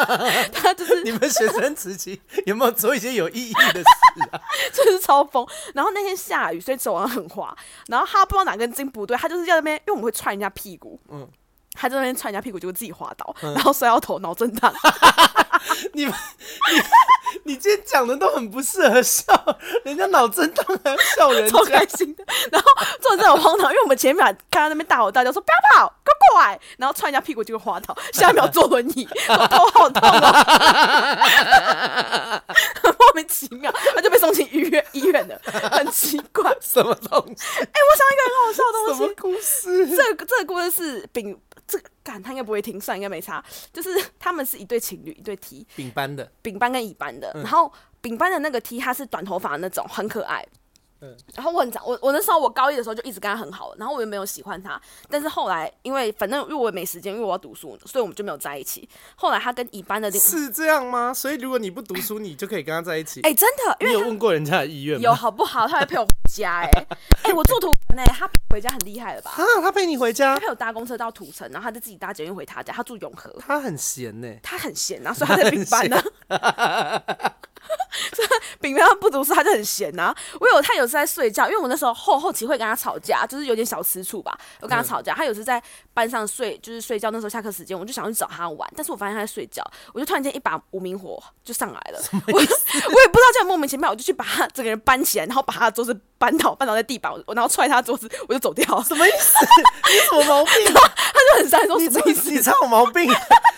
[0.53, 3.85] 他就是你们学生时期有没有做一些有意义的事
[4.33, 4.41] 啊？
[4.73, 5.47] 就是超疯。
[5.75, 6.80] 然后那天下雨，所以。
[6.81, 7.55] 走廊很滑，
[7.89, 11.29] 然后他不知道哪根筋不对，他就是在那边，因为我们会踹人家屁股，嗯，
[11.75, 14.73] 他在那边踹人家屁股，就会自己滑倒，嗯、然后摔到头，脑震荡。
[15.93, 16.15] 你们，
[16.73, 19.25] 你你今天讲的都很不适合笑，
[19.85, 22.25] 人家脑震荡还要笑人，超开心的。
[22.51, 22.67] 然后
[23.01, 30.45] 坐在这种荒唐，因为我们前一秒看到那边大吼大叫说不要跑，快过来，然后踹人家屁股就会滑倒，下一秒坐轮椅，头好痛啊。
[32.99, 34.80] 莫名其妙，他就被送进医院
[35.51, 37.45] 很奇怪， 什么东西？
[37.59, 39.97] 哎、欸，我想一个很好笑的东西，什么故事？
[39.97, 43.45] 这个、这个故事是丙，这个干他应该不会听，算应该没差。
[43.73, 50.47] 就是他们是一对情侣，一对 T，丙班的，丙班跟乙班的，嗯、然后丙班的那个 T 他是短头发的那种，很可爱。
[51.03, 58.89] 嗯，然后我很早，我我那时候我高一的时候就一直跟他很好，然后我也没有喜欢他，但是后来因为反正因为我也没时间，因为我要读书，所以我们就没有在一起。
[59.17, 61.13] 后来他跟乙班的是这样吗？
[61.15, 63.21] 所以如果你不读书，你就可以跟他在一起？
[63.23, 63.77] 哎、欸，真的？
[63.81, 65.03] 因为你有问过人家的意愿吗？
[65.03, 65.67] 有好不好？
[65.67, 66.87] 他还陪我回家、欸， 哎
[67.23, 69.31] 哎、欸，我住土城哎、欸，他回家很厉害了吧？
[69.31, 70.35] 啊，他陪你回家？
[70.35, 73.35] 他陪我搭公车到土城，然后他就自己搭捷运回他家，他住永和。
[73.41, 76.03] 他很闲呢、欸，他很闲啊，所以他在丙班呢。
[78.61, 80.17] 丙他不读书，他就很闲呐、啊。
[80.41, 84.37] 我有他有时在睡觉，因为我那时候后后期会跟他吵架，就是有点小吃醋吧。
[84.61, 85.63] 我跟他吵架，他有时在
[85.95, 87.11] 班上睡，就是睡觉。
[87.11, 92.01] 那时候下课时间，我就想去找他玩，但是我发现他在睡觉，我就突然间一把无名火就上来了。
[92.13, 92.47] 我我也
[93.09, 98.65] 不知道这样莫名其妙，我就去把他整个人搬起来，然后把他的桌子搬倒，搬倒在地板，我然后踹他桌子，我就走掉。
[98.83, 99.35] 什么意思？
[99.91, 100.53] 你有什么毛病？
[101.13, 102.31] 他就很生气说：“什么意思？
[102.31, 103.11] 你才有毛病！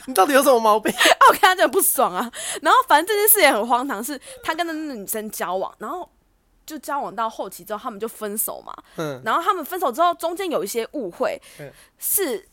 [0.07, 0.93] 你到底有什么毛病？”
[1.23, 2.31] 啊， 我看他真的不爽啊。
[2.61, 6.09] 然后反正这件事也很荒唐，是他跟那个女生交往，然后
[6.67, 8.75] 就交往到后期之后，他们就分手嘛。
[8.97, 9.21] 嗯。
[9.25, 11.41] 然后他们分手之后，中间有一些误会，
[11.99, 12.49] 是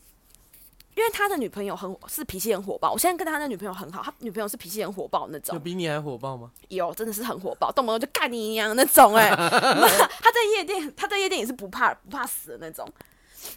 [0.96, 2.92] 因为他的女朋友很是脾气很火爆。
[2.92, 5.54] 我现在跟他的女朋友很好，他女朋友是脾气很火爆那种。
[5.54, 6.50] 有比你还火爆吗？
[6.68, 9.14] 有，真的是很火爆，动不动就干你一样那种。
[9.14, 12.86] 哎， 他在夜店，他在夜店也是不怕不怕死的那种。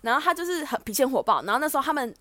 [0.01, 1.43] 然后他就是很脾气很火爆。
[1.43, 2.14] 然后那时候他们。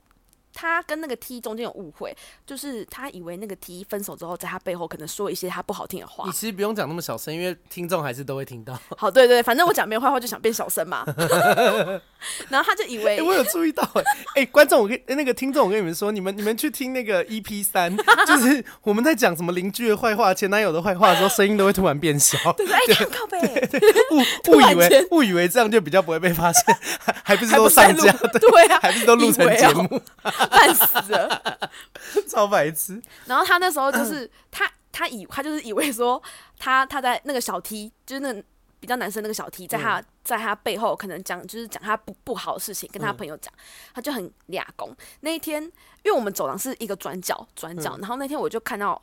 [0.54, 6.24] 他跟那个 T 中间有误会，就是他以为那个 T 分手之后，在他背后可能说一些他不好听的话。
[6.26, 8.78] 你其实不用讲那么小声，因为听众还是都会听到。
[8.96, 11.04] 好，对对，反正我讲没有坏话，就想变小声嘛。
[12.48, 17.94] 然后他就以为，欸、我有注意到哎、欸，哎、欸，观众，我跟那个听众，我跟你们说，你们你们去听那个 EP 三，
[18.26, 22.38] 就是我们在讲什么邻居的坏话、前男友的坏话的时候，声音都会突然变小。
[22.52, 23.38] 对对，哎，靠背，
[24.12, 26.76] 误误以为误以为这样就比较不会被发现，
[27.24, 28.12] 还不是都上架？
[28.12, 30.00] 对啊，还不是都录成节目？
[30.50, 31.70] 烂死了，
[32.28, 33.00] 超白痴。
[33.26, 36.22] 然后他那时候就是他他以他就是以为说
[36.58, 38.42] 他他在那个小 T 就是那个。
[38.80, 43.54] 比较男生那个小 T，在他在他背后可能讲，就是讲他不不好的事情，跟他朋友讲，
[43.94, 44.92] 他就很俩攻。
[45.20, 45.70] 那一天，因
[46.06, 49.00] 为我们走廊是一个转角，转角，然后那天我就看到，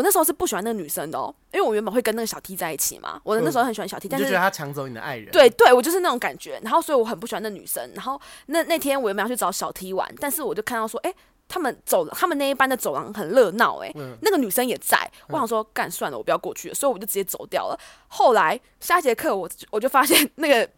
[0.00, 11.14] 我那时候是不喜欢那个女生的哦，因为我原本会跟那个小 T 在一起嘛，我那时候很喜欢小 T，但是就觉得他抢走你的爱人，对对，我就是那种感觉，然后所以我很不喜欢那女生，然后那那天我原本要去找小 T 玩，但是我就看到说，哎。
[11.52, 13.92] 他们走，他们那一班的走廊很热闹，哎，
[14.22, 14.96] 那个女生也在。
[15.26, 17.76] 我想说，干算了，我不要过去了，所以我就直接走掉了。
[18.06, 20.70] 后来下一节课，我我就发现那个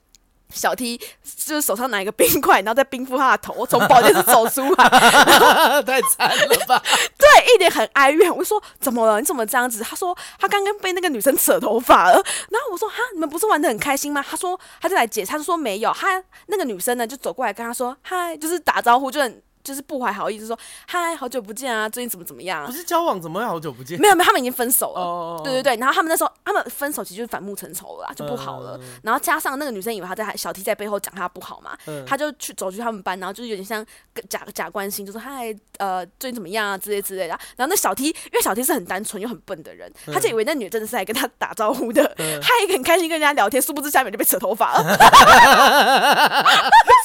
[0.53, 1.01] 小 T
[1.45, 4.89] 就是手上拿一个冰块，然后在冰敷他的头，从保健室走出来，
[5.83, 6.83] 太惨了吧？
[7.19, 8.35] 对，一脸很哀怨。
[8.35, 9.21] 我说怎么了？
[9.21, 9.83] 你怎么这样子？
[9.83, 12.15] 他说他刚刚被那个女生扯头发了。
[12.51, 14.25] 然后我说哈，你们不是玩的很开心吗？
[14.29, 15.93] 他说他就来解释，他就说没有。
[15.93, 19.43] 他那个女生呢，就走过来跟他说嗨，就是打招呼，就很。
[19.63, 22.67] 就是不怀好意，就说嗨，好久不见啊，最近怎么怎么样啊？
[22.67, 24.01] 不是交往，怎么会好久不见？
[24.01, 25.01] 没有没有，他们已经分手了。
[25.01, 25.43] Oh.
[25.43, 28.79] 对对对，然后他们那时候他们分手其实就是反目成仇了啦，就不好了。
[28.79, 28.83] Uh.
[29.05, 32.05] 然后加上那个女生以为他在小 T 在背后讲他不好嘛，uh.
[32.07, 33.85] 他就去走去他们班，然后就是有点像
[34.29, 37.39] 假假关心，就说嗨，呃，最近怎么样啊之类之类的。
[37.57, 40.15] 然后那小 T 因为小 T 是很单纯又很笨的人，uh.
[40.15, 42.73] 他就以为那女的真的是来跟他打招呼的， 他也、uh.
[42.73, 44.83] 很开心跟人家聊天，殊不知下面就被扯头发了。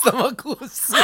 [0.03, 0.93] 什么故事？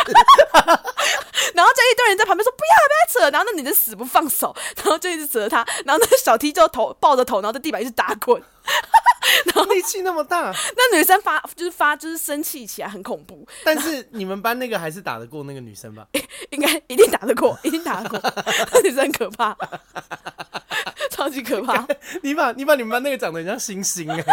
[1.54, 8.42] 然后这一堆人在旁边说不要不要扯，然后那女的死不放手，然后就一直扯她，然后那个小 T 就头抱着头，然后在地板一直打滚，
[9.46, 13.48] 然后力气那么大，那女生发就是发就是生气起来很恐怖。
[13.64, 16.08] 但是你们班那个还是打得过那个女生吧？
[16.52, 18.20] 应该一定打得过，一定打得过。
[18.74, 19.56] 那 女生很可怕，
[21.10, 21.86] 超级可怕。
[22.22, 24.24] 你把你把你们班那个长得很像星星哎。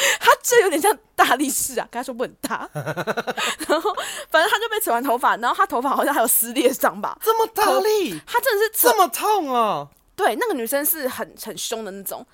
[0.20, 3.94] 他这有点像大力士啊，跟他说不很大， 然后
[4.28, 9.88] 反正他就被扯完头发，然后他头发好像还有撕裂伤吧，这么大力，他真的是这么痛哦。
[10.16, 12.26] 对，那个女生是很很凶的那种，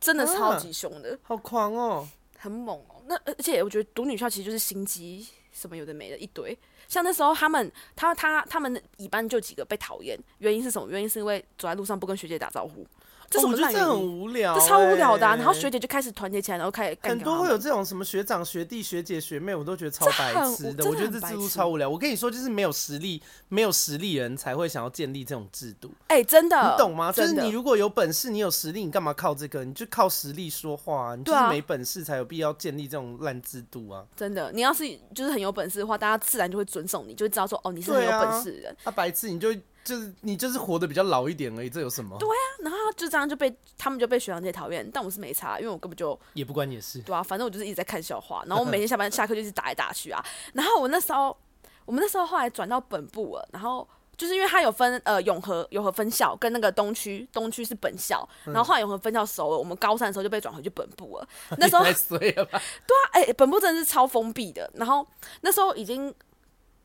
[0.00, 2.06] 真的超级凶的，啊，好狂哦，
[2.38, 3.02] 很猛哦。
[3.06, 6.56] 那而且我觉得读女校其实就是心机什么有的没的一堆，
[6.88, 10.88] 像那时候他们他他他们乙班就几个被讨厌，原因是什么？
[10.88, 12.86] 原因是因为走在路上不跟学姐打招呼。
[13.30, 13.86] 这什么烂原因？
[13.86, 15.26] 这很无聊，这超无聊的。
[15.26, 20.88] 然后学姐就开始团结起来，然后开始很多会有这种什么学长学弟学姐学妹，我都觉得超白痴的。
[20.88, 21.88] 我觉得这制度超无聊。
[21.88, 25.90] 我跟你说，就是没有实力、没有实力人才会想要建立这种制度。
[26.08, 27.12] 哎，真的，你懂吗？
[27.12, 29.64] 就是你如果有本事，你有实力，你干嘛靠这个？
[29.64, 30.94] 你就靠实力说话。
[30.94, 34.04] 啊你就是没本事才有必要建立这种烂制度啊！
[34.16, 38.76] 真的，你要是就是很有本事的话，大家自然就会尊重你，就会知道说哦，你是很有本事的人。
[38.84, 39.54] 他白痴，你就。
[39.84, 42.16] 就是你就是活得比较老一点而已，这有什么？
[42.18, 47.00] 对啊，然后就这样就被他们就被学长姐讨厌，但我是没差，因为我根本就也不关你的事。
[47.02, 50.24] 对啊，反正我就是一直在看笑话， 然后我每天下班下课就是打来打去啊。
[50.54, 51.36] 然后我那时候，
[51.84, 61.28] 我们那时候后来转到本部了，然后就是因为他有分呃永和永和分校跟那个东区，东区是本校，然后后来永和分校熟了，我们高三的时候就被转回去本部了。
[61.58, 62.58] 那时候太衰了吧？
[62.88, 64.70] 对啊，哎、欸，本部真的是超封闭的。
[64.76, 65.06] 然后
[65.42, 66.14] 那时候已经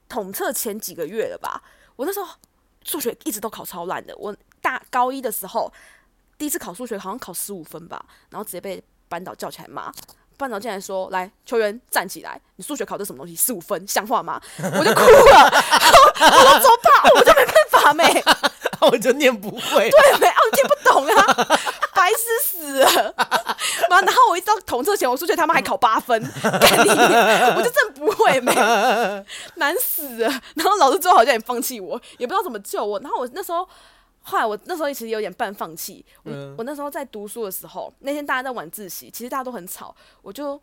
[0.10, 1.64] 统测前几个月了吧？
[1.95, 2.28] 我那时候。
[2.90, 5.72] 数学一直都考超烂的，我大高一的时候
[6.40, 9.92] 第一次考数学好像考十五分吧，然后直接被班导叫起来骂，
[10.38, 13.36] 班导进来说：“来，球员站起来，你数学考的什么东西？
[13.36, 15.52] 十五分，像话吗？”我就哭了，
[16.20, 18.04] 我说走吧，我就没办法没，
[18.82, 21.58] 我就念不会，对没，我听不懂啊，
[21.94, 23.14] 白痴死了。
[23.90, 26.90] 然后我一到统测前，我数学他妈还考八分， 干你，
[27.58, 28.54] 我就真不会没，
[29.56, 30.30] 难死了。
[30.56, 33.00] 然后老师最后好像也放弃我，也不知道怎么救我。
[33.00, 33.68] 然后我那时候，
[34.22, 36.06] 后来我那时候其实有点半放弃。
[36.24, 40.58] 我、嗯、我那时候在读书的时候，那天大家在晚自习，其实大家都很吵，我就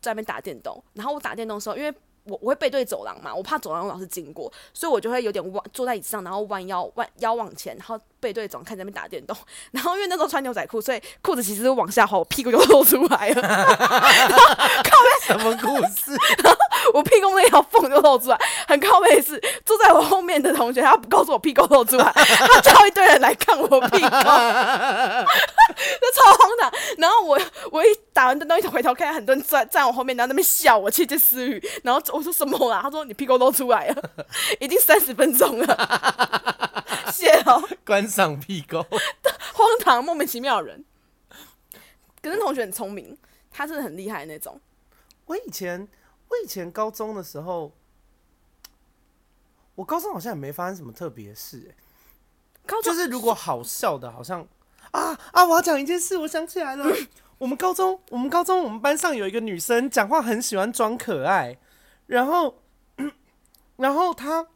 [0.00, 0.82] 在那边打电动。
[0.94, 1.94] 然后我打电动的时候，因为
[2.28, 9.36] 我我会背对走廊嘛，我怕走廊老师经过，所以我就会有点弯，坐在椅子上，然后弯腰弯腰往前，然后背对走廊看在那边打电动。
[9.72, 13.42] 然后因为那时候穿牛仔裤，所以裤子其实是往下滑，我屁股就露出来了。
[13.42, 16.16] 靠北什么故事？
[16.94, 24.06] 我屁股那条缝就露出来，很靠背是坐在我后面的同学，他不告诉我屁股露出来，他叫一堆人来看我屁股，
[25.98, 26.72] 就超荒唐。
[26.96, 27.38] 然后我
[27.70, 31.62] 我一打完电动，一回头看，很多人站站我后面，然后那边笑我窃窃私语。
[31.82, 32.80] 然后我说什么啊？
[32.82, 34.02] 他说你屁股露出来了，
[34.60, 36.84] 已经三十分钟了。
[37.12, 38.76] 谢哦，观赏屁股，
[39.54, 40.84] 荒唐莫名其妙的人。
[42.22, 43.16] 可是同学很聪明，
[43.50, 44.60] 他真的很厉害的那种。
[45.26, 45.86] 我以前。
[46.28, 47.72] 我以前高中的时候，
[49.74, 51.74] 我高中好像也没发生什么特别事，欸，
[52.66, 54.46] 高中就是如果好笑的，好像
[54.90, 55.44] 啊啊！
[55.44, 56.84] 我要讲一件事，我想起来了，
[57.38, 61.58] 我们高中，我们高中，我们班上有一个女生，讲话很喜欢装可爱，
[62.06, 62.62] 然后，
[63.76, 64.46] 然后她，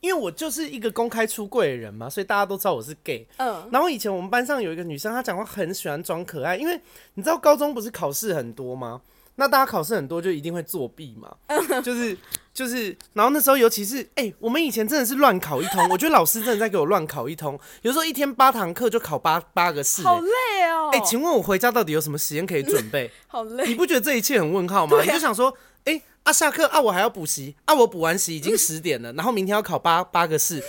[0.00, 3.26] 因为我就是一个公开出柜的人嘛，所以大家都知道我是 gay。
[3.38, 6.80] 嗯，然后以前我们班上有一个女生，她讲话很喜欢装可爱，因为
[7.14, 9.00] 你知道高中不是考试很多吗？
[9.36, 11.34] 那大家考试很多，就一定会作弊嘛？
[11.82, 12.16] 就是
[12.52, 20.30] 就是，然后那时候尤其是哎、欸，我们以前真的是乱考一通， 我觉得老师真的在给我乱考一通，有时候一天八堂课就考八八个试、欸，好累
[20.70, 20.90] 哦。
[20.92, 23.10] 哎、欸，请问我回家到底有什么时间可以准备？
[23.26, 24.98] 好累，你不觉得这一切很问号吗？
[24.98, 25.50] 啊、你就想说，
[25.84, 30.62] 哎、欸、啊，下课啊，我还要补习啊，我补完习已经十点了，然后明天要考八八个试，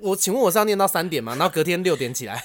[0.00, 1.36] 我请问我是要念到三点吗？
[1.36, 2.44] 然后隔天六点起来，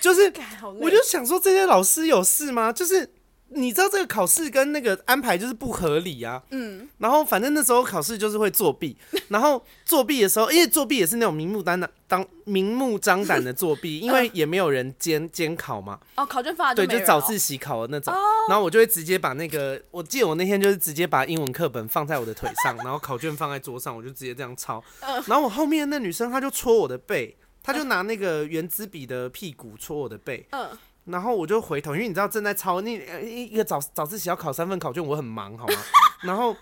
[0.00, 0.32] 就是，
[0.80, 2.72] 我就想说这些老师有事吗？
[2.72, 3.10] 就是。
[3.54, 8.96] 你知道这个考试跟那个安排就是不合理啊，嗯，然后反正那时候考试就是会作弊，
[9.28, 18.12] 然后作弊的时候，因为作弊也是那种明目张胆、当明目张胆的作弊，因为也没有人监监考嘛，哦，考卷发对，就早自习考的那种，
[18.48, 24.82] 然后我就会直接把那个，我记得我那天就是直接把英文课本放在我的腿上， 然后考卷放在桌上，我就直接这样抄，
[25.26, 30.68] 然后我后面那女生她就戳我的背，她就拿那个圆珠笔的屁股戳我的背，嗯。
[31.04, 35.74] 然后我就回头，因为你知道正在抄那一一个早早自习要考三份考卷，我很忙，好吗？
[36.22, 36.56] 然后，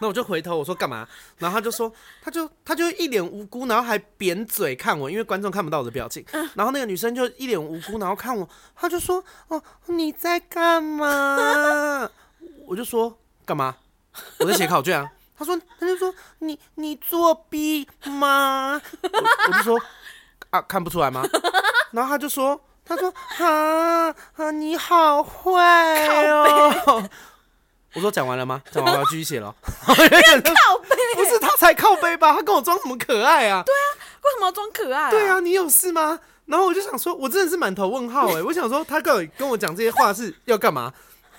[0.00, 1.08] 那我就回头，我说干嘛？
[1.38, 6.24] 然后他就说，他就他就一脸无辜，然后还扁嘴看我，因为观众看不到我的表情。
[6.54, 12.08] 然后那个女生就一脸无辜，然后看我，他就说：“哦，你在干嘛？”
[12.66, 13.74] 我就说：“干嘛？
[14.38, 19.80] 我在写考卷啊。”他说：“他就说你你作弊吗？”我我就说
[20.50, 21.24] ：“啊，看不出来吗？”
[21.90, 22.60] 然后他就说。
[22.94, 23.12] 他说
[23.46, 27.02] ：“啊啊，你好坏哦！”
[27.94, 28.62] 我说：“讲完了吗？
[28.70, 32.32] 讲完我要继续写了。” 靠背，不是他才靠背吧？
[32.34, 33.62] 他跟我装什么可爱啊？
[33.64, 33.88] 对啊，
[34.22, 35.10] 为什么要装可爱啊？
[35.10, 36.18] 对啊，你有事吗？
[36.46, 38.42] 然后我就想说，我真的是满头问号哎！
[38.42, 40.92] 我想说，他跟我跟我讲这些话是要干嘛？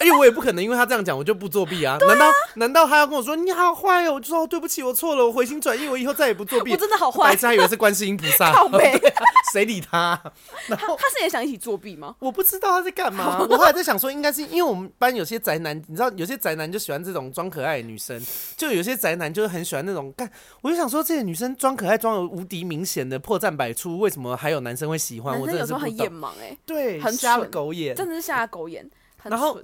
[0.04, 1.98] 哎呦，我也不可能因为他这样讲，我就不作弊啊！
[2.06, 2.26] 难道
[2.56, 4.16] 难道他要跟我说你好坏哦？
[4.16, 6.74] 我就说对不起，我错了，我回心转意，我以后再也不作弊。
[6.74, 8.52] 我真的好坏，白痴还以为是观世音菩萨。
[8.52, 9.00] 靠北，
[9.54, 10.22] 谁理他？
[10.68, 12.16] 然后他是也想一起作弊吗？
[12.20, 13.48] 我不知道他在干嘛。
[13.50, 18.22] 我后来在想说，应该是因为我们班有些宅男，你知道，有些宅男就喜欢这种装可爱的女生，
[18.58, 20.30] 就有些宅男就是很喜欢那种干。
[20.62, 25.40] 我就想说，这些女生装可爱，装的无敌明显的破绽百出，为什么还有男生会喜欢？
[25.40, 28.86] 我真的是很眼盲哎，对，很瞎了狗眼，真的是瞎了狗眼。
[29.24, 29.58] 然后。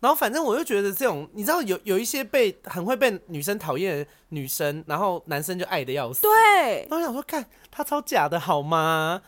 [0.00, 6.22] 然后反正我就觉得这种，你知道有有一些被很会被女生讨厌的女生，然后男生就爱的要死。
[6.22, 6.86] 对。
[6.88, 9.20] 然后我想说，看她超假的好吗？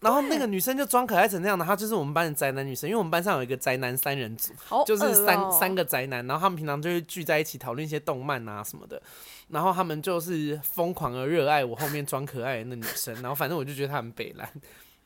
[0.00, 9.02] 然后那个女生就装可爱成那样的，她就是我们班的宅男女生，因为我们班上有一个宅男三人组，哦、就是三三个宅男，然后他们平常就会聚在一起讨论一些动漫啊什么的，
[9.48, 14.48] 然后他们就是疯狂而热爱我后面装可爱的那女生，然后反正我就觉得他很北烂。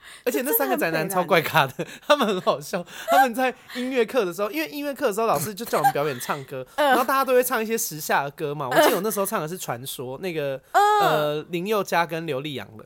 [0.25, 2.85] 而且那三个宅男超怪咖的， 他们很好笑。
[3.11, 8.69] 他们在音乐课的时候，因为音乐课的时候老师就叫我们表演唱歌，然后大家都会唱一些时下的歌嘛。
[8.69, 10.61] 我记得我那时候唱的是《传说》，那个
[11.01, 12.85] 呃林宥嘉跟刘力扬的，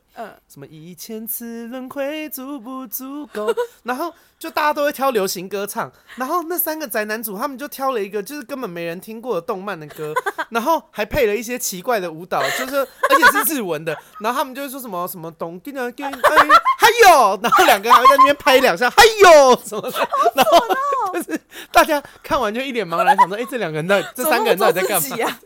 [0.48, 3.52] 什么一千次轮回足不足够？
[3.84, 10.14] 然后就大家都会挑流行歌唱， 然后那三个宅男组他们就挑了一个就是根本没人听过的动漫的歌，
[10.50, 13.96] 然后还配了一些奇怪的舞蹈，就是而且是日文的。
[14.20, 16.12] 然后他们就会说什么什么咚叮当叮哎，
[16.78, 19.98] 还有，然后两个人还会在那边拍两下，还有什么的，
[20.34, 21.40] 然后就是
[21.70, 25.36] 大家看完就一脸茫然，想说，哎，这两个人在这三个人到底在干嘛？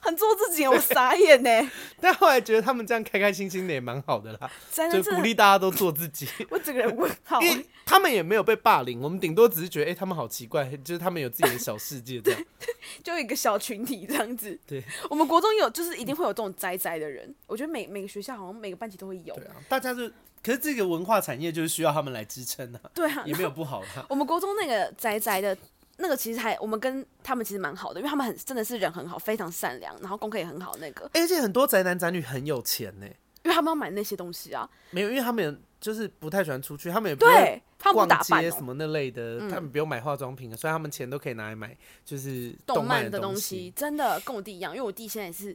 [0.00, 1.70] 很做自己，我傻眼呢。
[2.00, 4.50] 但后来觉得他们这样开开心心的也蛮好的啦，
[4.90, 6.28] 就鼓励大家都做自己。
[6.50, 12.44] 我整个人问号，因为他们也没有被霸凌，我们顶多只是觉得，哎、欸，他们好奇怪，就是他们有自己的小世界这样，
[13.02, 14.58] 就一个小群体这样子。
[14.66, 17.34] 对，我们国中有，就是一定会有这种宅宅的人。
[17.46, 19.34] 我觉得每每个学校好像每个班级都会有。
[19.34, 20.08] 对啊，大家就，
[20.42, 22.80] 可是这个文化产业就是需要他们来支撑啊。
[22.94, 24.06] 对啊，也没有不好的。
[24.08, 25.56] 我们国中那个宅宅的。
[25.96, 30.76] 那个其实还，我们跟他们其实蛮好的，因为他们很真的是人很好，非常善良，然后功课也很好。
[30.78, 33.06] 那个，而且很多宅男宅女很有钱呢，
[33.42, 34.68] 因为他们要买那些东西啊。
[34.90, 43.72] 没有，因为他们就是不太喜欢出去，他们也不对，逛街什么那类的，他们不用买化妆品，所以他们钱都可以拿来买就是动漫的东西。
[43.76, 45.54] 真的跟我弟一样，因为我弟现在也是。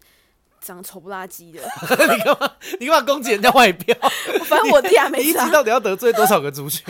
[0.62, 1.62] 长丑不拉几的，
[2.16, 2.52] 你干嘛？
[2.80, 3.96] 你干嘛攻击人家外表？
[4.46, 5.20] 反正我弟还没。
[5.20, 6.84] 你一集到底要得罪多少个族群？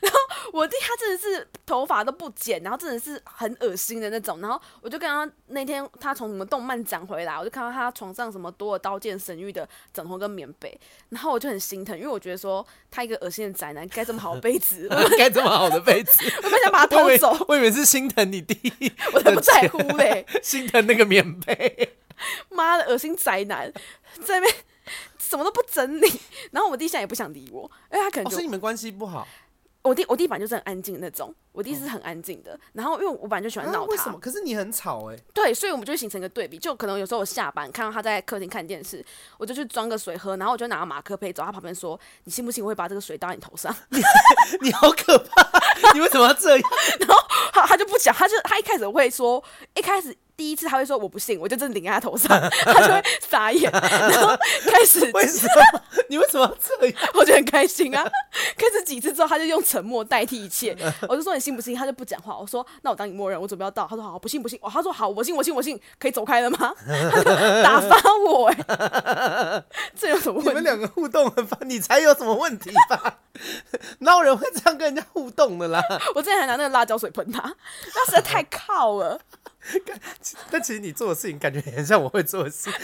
[0.00, 0.18] 然后
[0.52, 4.40] 我弟他真的是头发都不剪，然后真的是很恶心的那种。
[4.40, 10.78] 然后我就跟他那天他从什么动漫展回来，我就看到他床上什么多了刀剑神域的枕头跟棉被，
[11.10, 14.88] 然后我就很心疼，因为我觉得说他一个恶心的宅男该这么好的被子，
[15.18, 17.44] 该这么好的被子，我本想把他偷走。
[17.48, 18.72] 我以为是心疼你弟，
[19.12, 21.96] 我才不在乎嘞，心疼那个棉被。
[22.50, 23.72] 妈的，恶心宅男，
[24.24, 24.54] 在那边
[25.18, 26.20] 什么都不整理，
[26.52, 29.26] 然后我弟现在也不想理我，因为他可能是你们关系不好。
[29.82, 34.18] 我弟我弟本来就是很安静的那种，我弟是很安静的，然后因为我本来就喜欢闹他、啊，为什么？
[34.20, 35.24] 可是你很吵哎、欸。
[35.32, 39.02] 对，所以我们就会形成一个对比，就可能有时候我下班看到他在客厅看电视，
[39.38, 43.74] 我就去装个水喝，然后我就拿马克杯走他旁边说：“你信不信我会把这个水倒你头上？”
[44.60, 45.92] 你好可怕！
[45.94, 46.70] 你为什么要这样？
[47.00, 47.16] 然后
[47.54, 49.42] 他他就不讲，他就他一开始会说，
[49.74, 50.14] 一开始。
[50.36, 52.28] 第一次他会说我不信，我就真的顶在他头上，
[52.62, 54.36] 他就会傻眼，然后
[54.66, 55.80] 开始为什么？
[56.10, 57.10] 你为什么要这样？
[57.14, 58.04] 我就很开心啊。
[58.54, 60.76] 开始几次之后，他就用沉默代替一切。
[61.08, 61.76] 我就说你信不信？
[61.76, 62.36] 他就不讲话。
[62.36, 63.86] 我说那我当你默认，我准备要到。
[63.88, 64.58] 他说好，不信不信。
[64.60, 66.74] 哦，他说好，我信我信我信，可以走开了吗？
[66.84, 67.30] 他就
[67.62, 67.96] 打发
[68.28, 70.48] 我哎、欸，这有什么问题？
[70.48, 73.18] 你们两个互动很烦，你才有什么问题吧？
[74.00, 75.80] 哪有人会这样跟人家互动的啦？
[76.16, 77.42] 我之前还拿那个辣椒水喷他，
[77.94, 79.20] 那实在太靠了。
[80.50, 82.70] 但其实你做的事情感觉很像我会做的事。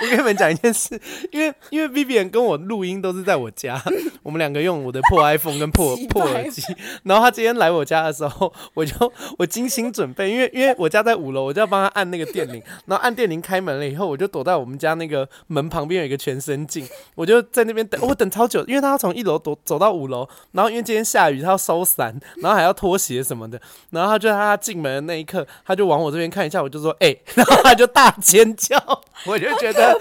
[0.00, 1.00] 我跟你们讲一件事，
[1.30, 3.80] 因为因为 Vivian 跟我录音都是在我家，
[4.22, 6.62] 我们两个用我的破 iPhone 跟破破耳机。
[7.04, 12.62] 然后他今天来我家的时候，我就我精心准备，因为因为我家在五楼，我就要帮他按那个电铃。
[12.86, 23.60] 然后按电铃开门了以后，我就躲在我们家那个门旁边有一个全身镜，我就在那边等，我等超久，因为他要从一楼躲走到五楼，然后因为今天下雨，他要收伞，然后还要脱鞋什么的，
[23.90, 28.76] 然后他就在他进门的那一刻，他就往我这边看一下，我就说哎、欸， 然后他就大尖叫，
[29.26, 29.98] 我就觉得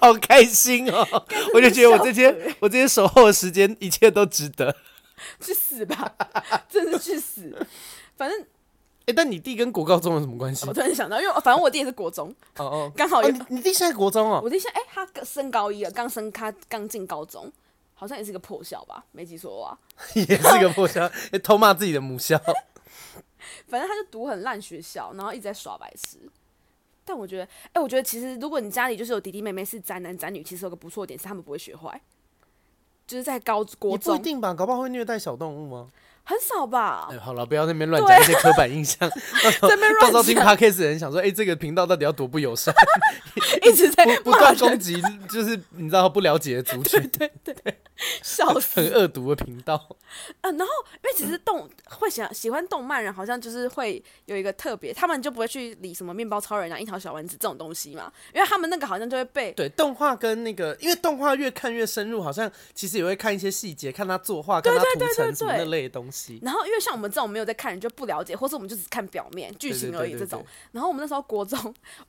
[0.00, 1.06] 好 开心哦，
[1.54, 4.74] 我就觉得我这些我这些守候的时间，一切都值得。
[5.40, 6.12] 去死吧，
[6.68, 7.54] 真是去死！
[8.16, 10.66] 反正哎、欸，但你弟跟国高中有什么关系？
[10.66, 17.50] 我突然想到，因为反正我弟也是国中，哦哦，刚好有、哦、你弟现在国中哦，我弟现在哎、欸，他升高一了，刚升他刚进高中，
[17.94, 19.78] 好像也是个破校吧，没记错的话，
[20.14, 21.08] 也是个破校，
[21.42, 22.40] 偷骂自己的母校。
[23.68, 26.18] 反正他就读很烂学校，然后一直在耍白痴。
[27.04, 32.00] 但我觉得，哎、欸，我觉得其实如果你家里就是有弟弟妹妹是宅男宅女，其实有个不错点是他们不会学坏，
[33.06, 34.16] 就是在高国中。
[34.16, 35.90] 不一定吧，搞不好会虐待小动物吗？
[36.24, 37.08] 很少吧。
[37.10, 39.08] 哎，好了，不要那边乱讲一些刻板印象。
[39.10, 40.00] 在那边乱讲。
[40.00, 42.74] 到时候听 Podcast 的人想说，哎、欸，这个频道到底要多不友善？
[43.62, 47.00] 一直在 不断攻击，就是你知道不了解的族群。
[47.10, 47.80] 对对对，
[48.22, 49.96] 笑死，很恶毒的频道。
[50.42, 66.11] 嗯，然后因为其实动会想喜欢动漫人，好像就是会有一个特别，他们就不会去理什么面包超人啊、樱桃小丸子这种东西嘛，因为他们那个好像就会被对动画跟那个，因为动画越看越深入，好像其实也会看一些细节，看他作画，看他涂层什么那类的东西。
[66.42, 70.44] 然后因为像我们这种没有在看人就不了解，或是我们就只看表面剧情而已这种。
[70.72, 71.58] 然后我们那时候国中，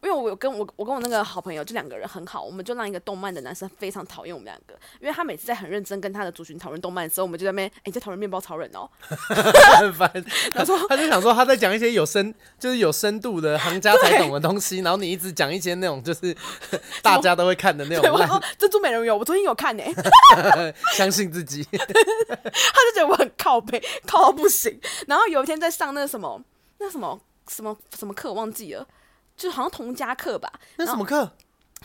[0.01, 8.89] 因为我有跟我我跟我那个好朋友就两个人很好，我们就让一个动漫的男生非常讨厌我们两个，因为他每次在很认真跟他的族群讨论动漫的时候，我们就在那边哎、欸、在讨论面包超人哦，
[9.79, 10.11] 很烦。
[10.53, 16.35] 他说他就想说他在讲一些有深就是有深度的行家才懂的东西，然后你一直讲一些那种就是
[17.01, 18.11] 大家都会看的那种。
[18.11, 21.63] 我说珍珠美人鱼，我昨天有看呢、欸，相信自己。
[21.71, 24.79] 他就觉得我很靠北， 靠到不行。
[25.07, 26.41] 然后有一天在上那什么
[26.79, 28.87] 那什么什么什么课，我忘记了，
[29.35, 30.51] 就好像同家课吧。
[30.77, 31.31] 那什么课？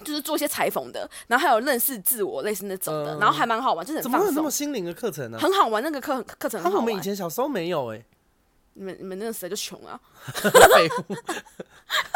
[0.05, 4.21] 就是做一些裁缝的，然后还有认识自我类似那种的，嗯、然后还蛮好玩，就是很放松。
[4.21, 5.39] 怎么会有那么心灵的课程呢？
[5.41, 6.81] 很好玩，那个课课程很好玩。
[6.81, 8.05] 我们以前小时候没有哎、欸。
[8.79, 9.99] 你们你们那个时代就穷啊！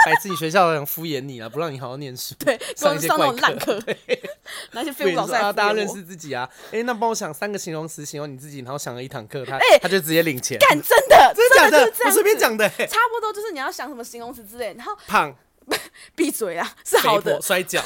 [0.04, 3.82] 还自己学校想敷衍你啊，不让你好好念书，对，上一些怪课，
[4.70, 6.48] 那 些废物老师啊，大家认识自己啊。
[6.66, 10.56] 哎、欸，那帮我想三个形容词形容你自己，然后想了一堂课，他、欸、他就直接领钱。
[10.60, 11.90] 干真的，真的假的？
[11.90, 15.34] 的我随便讲的、欸，差不多就是你要想什么形容词之类，然后胖。
[16.16, 17.80] 闭嘴啊，是好的，摔跤，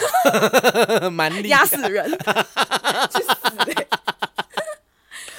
[1.12, 3.34] 蛮压死人，去死
[3.66, 3.85] 嘞！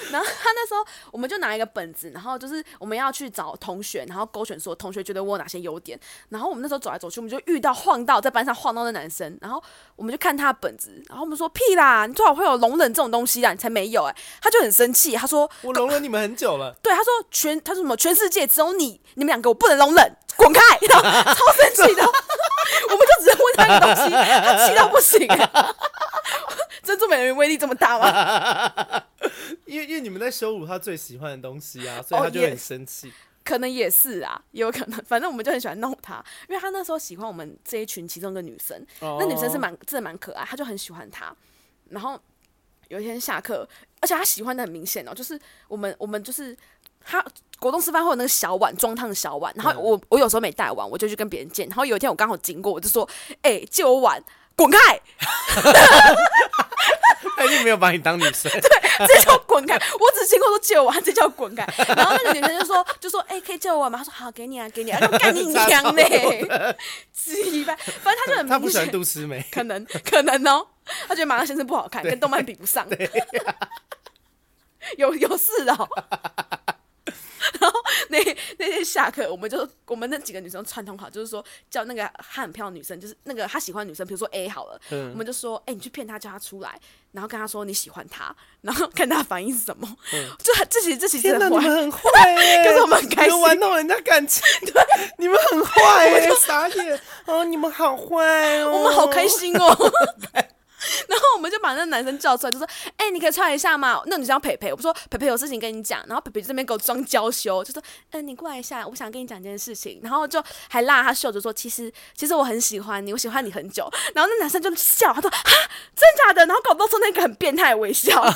[0.12, 5.98] 然后他那时候，我们就拿一个本子，然后就是我们要去找同学，然后勾选说同学觉得我有哪些优点。
[6.30, 9.62] 然后我们那时候走来走去，我们就遇到晃到在班上晃到的男生，然后
[9.96, 14.16] 我们就看他的本子，然后我们说屁啦，你最好会有容忍这种东西啦，你才没有哎、欸！
[14.40, 16.74] 他就很生气，他说我容忍你们很久了。
[16.82, 20.60] 对，他说全他说什么全世界只有你，你们两个我不能容忍，滚开！
[20.88, 22.02] 然后超生气的，
[22.90, 25.50] 我们就只能问他一个东西，他气到不行、欸。
[26.82, 29.02] 珍珠美人鱼威力这么大吗？
[29.68, 33.12] 因为因为你们在羞辱他最喜欢的东西啊，所以他就很生气。
[33.44, 35.02] 可能也是啊，也有可能。
[35.04, 41.34] 反正我们就很喜欢弄他，因为他那时候喜欢我们这一群其中一个女生，那女生是蛮真的蛮可爱，他就很喜欢她。
[41.88, 42.20] 然后
[42.88, 43.66] 有一天下课，
[44.00, 46.54] 而且他喜欢的很明显哦，就是我们我们就是
[47.00, 47.24] 他
[47.58, 51.64] 国中吃饭会有那个小碗装汤的小碗，然后我我有时候没带碗，我就去跟别人借。
[51.64, 53.08] 然后有一天我刚好经过，我就说
[53.40, 54.22] ：“哎，借我碗，
[54.58, 54.78] 滚开！”
[57.36, 59.76] 他一定没有把你当女生， 对，这叫滚开。
[59.76, 61.64] 我只经过说借我碗，这叫滚开。
[61.94, 63.98] 然后那个女生就说，就说，哎、欸，可以借我碗吗？
[63.98, 66.02] 他说好，给你啊，给你啊，干你娘呢？
[67.14, 70.66] 鸡巴，反正他就很，他不喜欢杜思梅，可能可能哦，
[71.06, 72.84] 他觉得马上先生不好看，跟动漫比不上，
[74.98, 75.88] 有有事哦。
[77.60, 78.18] 然后那
[78.58, 86.78] 那天下课，我们就我们那几个女生串通好，就是说叫那个她很漂亮的女生，就是那个她喜欢的女生，比如说 A 好了，嗯、我们就说，哎、欸，你去骗她，叫她出来，
[87.12, 89.88] 然后跟她说你喜欢她，然后看她反应是什么。
[90.12, 92.00] 嗯、就这其实这其实很 坏，很坏，
[92.64, 94.82] 可是我们很开心，玩弄人家感情， 对，
[95.18, 99.92] 你们很坏，哎，傻眼，哦，你们好坏哦，我们好开心哦。
[101.08, 102.66] 然后我们就把那个男生叫出来，就说
[102.96, 115.40] ：“哎、欸，你可以出一下吗？”那女生叫培培，我说：“培培有事情跟你讲。”然后培培这边给我装娇羞，就说：“嗯、呃，你过来一下，我想跟你讲一件事情。”然后就还拉他袖子说：“其实，其实我很喜欢你，我喜欢你很久。”然后那男生就笑，他说：“啊，
[115.96, 118.20] 真假的？”然后搞到说那个很变态的微笑。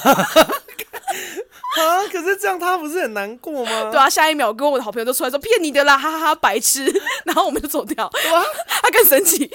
[1.73, 2.07] 啊！
[2.13, 3.71] 可是这样他不是很难过吗？
[3.91, 6.85] 对啊，下一秒跟我的好朋友都出来说：“骗你的啦，哈哈哈，白痴！”
[7.25, 8.05] 然后我们就走掉。
[8.05, 8.45] 哇，
[8.83, 9.51] 他更生气，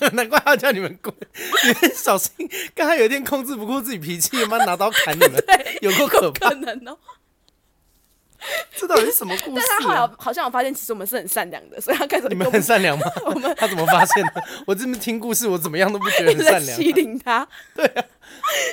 [0.00, 1.12] 难难怪他叫你们滚，
[1.94, 2.32] 小心，
[2.74, 5.44] 刚才有一点控制不过自己脾气，妈拿刀砍你们，
[5.82, 6.50] 有够可怕。
[6.50, 6.96] 可能哦。
[8.74, 9.68] 这到底是什么故事、啊？
[9.68, 13.04] 但他好像好像我发现，其实我们是很善良的，所以他开始你们很善良吗？
[13.26, 14.42] 我们 他怎么发现的？
[14.66, 16.80] 我这边听故事，我怎么样都不觉得很善良、啊。
[16.80, 18.04] 欺凌他，对啊，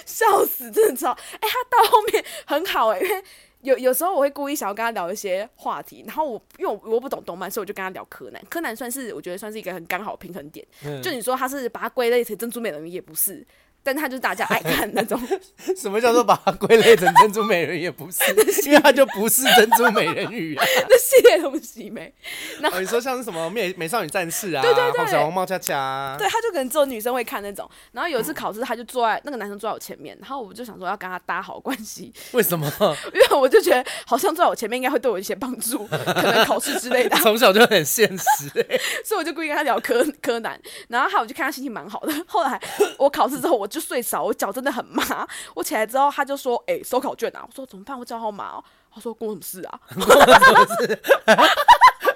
[0.06, 3.24] 笑死，真的超哎、欸，他到后面很好哎、欸，因为
[3.62, 8.42] 有有时候我会故意想要跟他聊一些话题，然后我因为我我不懂动漫，所以我就跟他聊柯南。
[8.50, 10.66] 柯南算是我觉得算是一个很刚好平衡点。
[10.86, 13.46] 嗯、就你说他是把它归类成珍珠美人鱼，也不是。
[13.88, 15.18] 但他就是大家爱看那种，
[15.78, 18.20] 什么叫做把它归类成珍珠美人鱼也不是，
[18.68, 22.14] 因为它就不是珍珠美人鱼啊， 那系列东西没。
[22.60, 27.70] 然后、哦、你说像是什么美美少女战士啊，对对对，小红帽恰恰，对，他就可能只有女生会看那种。
[27.94, 32.12] 然后有一次考试，他就坐在那个男生坐在我前面，然后我就想说要跟他搭好关系。
[32.34, 32.70] 为什么？
[33.14, 37.16] 因为我就觉得好像坐在我前面应该会对我一些帮助，可能考试之类的。
[37.20, 40.60] 从小就很现实、欸，所以我就故意跟他聊柯柯南。
[40.90, 42.14] 然后还有我就看他心情蛮好的。
[42.26, 42.60] 后来
[42.98, 44.52] 我考试之后我就睡着，我脚。
[44.58, 48.00] 真的很麻，我起来之后他就说：“哎、欸，收考卷啊！”我说：“怎么办？
[48.00, 49.80] 我脚好麻哦。”他说：“关我什么事啊？”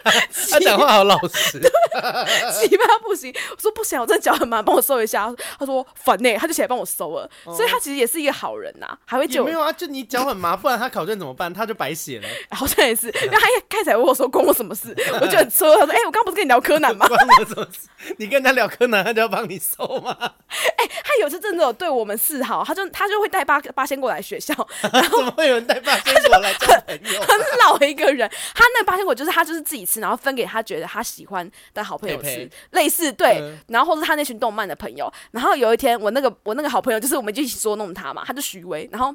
[0.50, 1.60] 他讲话好老实，
[2.60, 3.34] 奇葩不行。
[3.56, 7.30] 我说：“不行，我这脚很麻，帮我收一下。”他说：“烦呢。”他就起来帮我收了。
[7.46, 9.44] 哦、所以他其实也是一个好人呐，还会救。
[9.44, 11.54] 没有啊，就你脚很麻，不然他考卷怎么办？
[11.54, 12.28] 他就白写了。
[12.52, 15.76] 好像也是， 因为他一开始问我说：“关我什么事？” 我就很车。
[15.78, 18.14] 他说：“哎、欸，我刚不是跟你聊柯南吗？”关我什么事？
[18.18, 20.16] 你跟他聊柯南，他就要帮你收吗？
[20.78, 24.54] 哎、欸，他有次真的有对我们示好，他就他就会带八八仙过来学校。
[24.92, 27.22] 然后怎么会有人带八仙过来交朋友？
[27.22, 33.40] 很老一个人，他那八仙果就是他就是自己吃，然后分给他觉得他喜欢的好朋友吃，佩佩类似对。
[33.42, 35.12] 嗯、然后或是他那群动漫的朋友。
[35.32, 38.90] 然后有一天，我那个我那个好朋友就是我们就一起捉弄他嘛，他就许巍。
[38.92, 39.14] 然后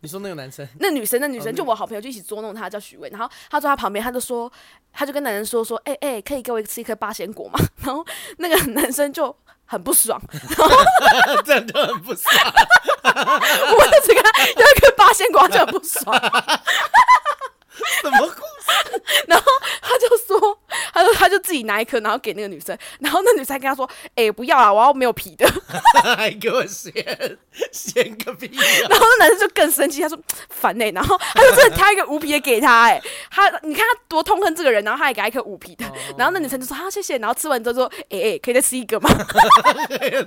[0.00, 3.08] 你说那个男生，那女生那女生就我好朋友就一起捉弄他，叫许巍。
[3.10, 4.50] 然后他坐他旁边，他就说，
[4.92, 7.58] 他就跟男生说说，哎、欸、哎、欸，可以给我吃一颗八仙果吗？
[7.84, 8.04] 然后
[8.38, 9.36] 那个男生就。
[9.70, 10.20] 很不爽，
[10.58, 12.34] 然后这样就很不爽。
[13.04, 16.12] 我一直跟他有一颗八仙果就很不爽。
[18.02, 19.02] 什么故事？
[19.26, 19.44] 然后
[19.82, 20.58] 他就说，
[20.92, 25.46] 他说他就自己拿一颗，然后给那个女生，然后那女生跟他说：“哎、欸，不要啊，我要没有皮的。”
[26.16, 26.92] 还给我嫌
[27.72, 28.64] 嫌个屁、啊！
[28.88, 30.18] 然后那男生就更生气，他说
[30.50, 35.86] ：“烦呢、欸。”然后他就真的挑一个无皮的给他、欸，哎，他你看他多痛恨这个人，然后他还给他一颗无皮的。
[35.86, 39.10] 哦、然后那女生就说：“啊，谢谢。”然后吃完之后说：“哎、欸、哎，可以再吃一个吗？”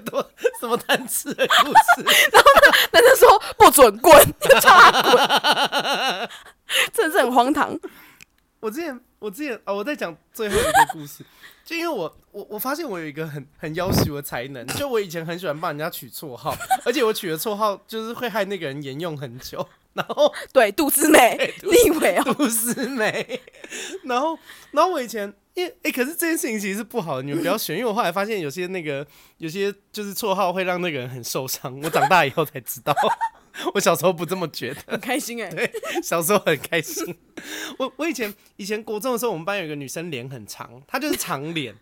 [0.06, 0.26] 多
[0.60, 2.30] 什么贪吃的故事？
[2.32, 2.50] 然后
[2.92, 5.14] 那男生说：“不准滚，就叫他滚。”
[7.24, 7.78] 很荒唐。
[8.60, 11.24] 我之前，我之前哦，我在讲最后一个故事。
[11.66, 16.54] 就因为我我我发现我有一个很很要求的才能，就我以前很喜欢帮人家取绰号，
[16.86, 19.66] 而且我取的绰号就是会害那个人沿用很久。
[19.94, 22.24] 然后对杜思美，你以为哦？
[22.34, 23.40] 杜思美。
[24.04, 24.38] 然后
[24.72, 29.06] 然后我以前因为哎、欸，可是这件事情其实是不好的，你们不要选，因为我后来发现有些那个
[29.38, 31.80] 有些就是绰号会让那个人很受伤。
[31.82, 32.94] 我长大以后才知道，
[33.74, 35.54] 我小时候不这么觉得，很开心哎、欸。
[35.56, 35.72] 对，
[36.02, 37.16] 小时候很开心。
[37.78, 41.76] 我我以前以前国中的时候，我们班有一个女生脸很长，她就是长脸。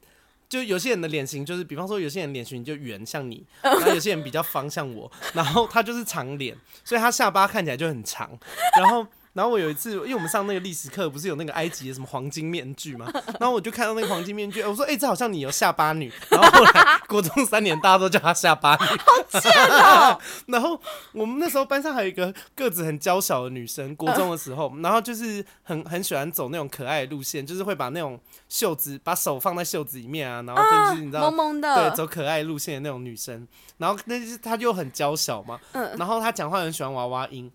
[0.50, 6.54] 就有些人的脸型就是，比方说有些人脸型就圆，像你，然后有些人比较方，像我，然后她就是长脸，
[6.84, 8.38] 所以她下巴看起来就很长，
[8.78, 9.08] 然后。
[9.34, 13.10] 然后我有一次，因为我们上那个历史课，不是有那个埃及的什么黄金面具嘛？
[13.40, 20.20] 然后我就看到那个黄金面具，我说：“哎、欸，这好像你有下巴女。”然后后来 国中三年，大家都叫她下巴女，好贱哦。
[20.48, 20.80] 然后
[21.14, 33.48] 我们那时候班上还有一个个子很娇小的女生，国中的时候，然后就是很很喜欢走那种可爱的路线，就是会把那种袖子，把手放在袖子里面啊，然后就是你知道，萌萌的，对，走可爱路线的那种女生。
[33.78, 35.58] 然后那是她就很娇小嘛，
[35.98, 37.50] 然后她讲话很喜欢娃娃音。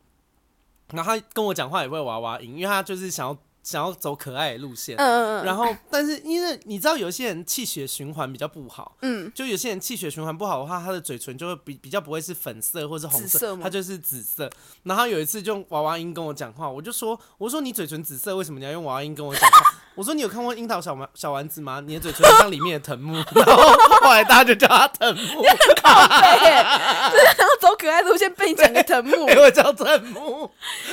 [0.92, 4.96] 然后他跟我讲话也会娃娃音，因为他就是想要想要走可爱的路线。
[4.96, 8.96] 嗯嗯然后，但是因为你知道，有些人气血循环比较不好。
[9.02, 9.30] 嗯。
[9.34, 14.48] 就有些人气血循环不好的话，他的嘴唇就会比比较不会是粉色或是红色，他就是紫色。
[14.84, 19.58] 然后有一次就用娃娃音跟我讲话，我就说：“我说你嘴唇紫色，为什么你要用娃娃音跟我讲话？”
[19.96, 21.82] 我说：“你有看过樱桃小丸小丸子吗？
[21.84, 23.14] 你的嘴唇像里面的藤木。
[23.34, 25.42] ”然后后来大家就叫他藤木。
[25.82, 30.50] 靠背耶，然后走可爱路线被你讲个藤木，给 我叫藤木。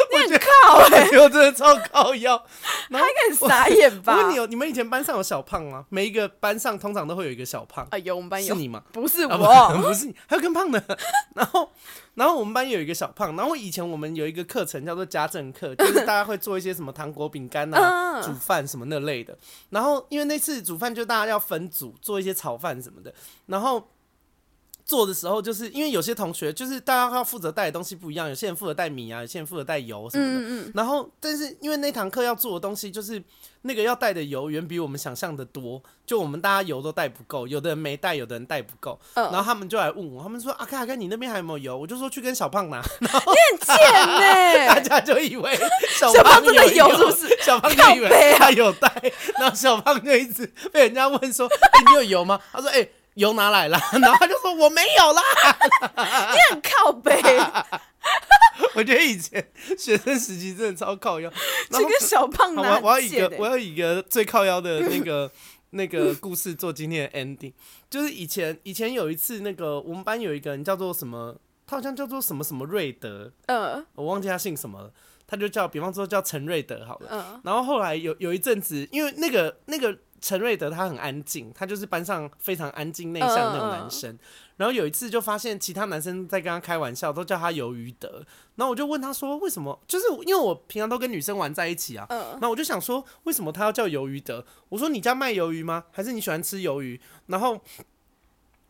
[0.10, 2.42] 你很靠哎， 我真的超靠腰。
[2.90, 4.14] 他应该很傻眼吧？
[4.16, 5.84] 我问你哦，你们以前班上有小胖吗？
[5.90, 7.86] 每一个班上通常都会有一个小胖。
[7.92, 8.56] 啊，有我们班有。
[8.56, 8.82] 是你吗？
[8.94, 10.82] 不是我，不是你，还有更胖的。
[11.36, 11.70] 然后。
[12.16, 19.38] 然后我们班有一个小胖，然后以前我们有一个课程叫做家政课， 就是大家会做一些什么糖果、饼干啊、煮饭什么那类的。
[19.70, 23.14] 然后因为那次煮饭就大家要分组做一些炒饭什么的，
[23.48, 23.88] 然后
[24.86, 30.72] 做的时候就是因为有些同学就是大家要负责带的东西不一样，有些人负责带米啊，有些人负责带油什么的。
[30.76, 33.24] 然后但是因为那堂课要做的东西就是。
[33.66, 39.00] 那个要带的油远比我们想象的多，就我们大家油都带不够，有的人没带，有的人带不够。
[39.16, 39.32] Uh.
[39.32, 45.58] 然后他们就来问我，他们说：“阿开阿开，你那边还有没有油？”我就说：“去跟小胖拿。”然很贱呢，大家就以为
[45.98, 47.38] 小胖， 小胖真的有，是不是？
[47.42, 48.92] 小胖就以为他有带，
[49.40, 53.80] 然后小胖就一直被人家问说：“哎、欸，你有油吗？”他说：“哎、欸，油拿来了。
[54.02, 55.22] ”然后他就说：“我没有啦。
[56.34, 57.22] ”你很靠北。
[58.76, 61.32] 我觉得以前学生时期真的超靠腰，
[61.70, 65.32] 这个小胖男，我要以一个我要以一个最靠腰的那个
[65.72, 67.54] 那个故事做今天的 ending，
[67.90, 71.36] 就是以前以前有一次那个我们班有一个人叫做什么，
[71.66, 74.92] 他好像叫做什么什么瑞德，嗯，我忘记他姓什么了，
[75.26, 84.18] 他就叫比方说叫陈瑞德好了，嗯，然后后来有有一阵子，因为那个那个陈瑞德他很安静，他就是班上非常安静内向的那种男生。
[84.56, 88.26] 然后有一次就发现其他男生在跟他开玩笑，都叫他鱿鱼德。
[88.56, 92.06] 然后我就问他说：“为什么？”就是因为我平常都跟女生玩在一起啊。
[92.08, 92.38] 嗯。
[92.40, 94.46] 那我就想说，为什么他要叫鱿鱼德？
[94.70, 95.84] 我说：“你家卖鱿鱼吗？
[95.92, 97.60] 还是你喜欢吃鱿鱼？”然后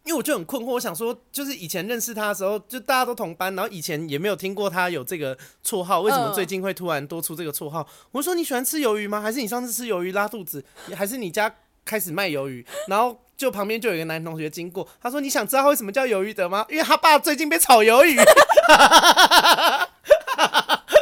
[0.04, 7.88] 因为我就很困惑，我想说，就是以前认识他的时候，就大家都同班，然后以前也没有听过他有这个绰号，为什么最近会突然多出这个绰号？
[8.12, 9.22] 我说：“你喜欢吃鱿鱼吗？
[9.22, 10.64] 还是你上次吃鱿鱼拉肚子？
[10.96, 11.56] 还是你家
[11.86, 13.20] 开始卖鱿鱼？”然后。
[13.36, 16.64] 就旁边就有一个男同学经过，他说：“你想知道为什么叫鱿鱼德吗？
[16.70, 18.16] 因为他爸最近被炒鱿鱼，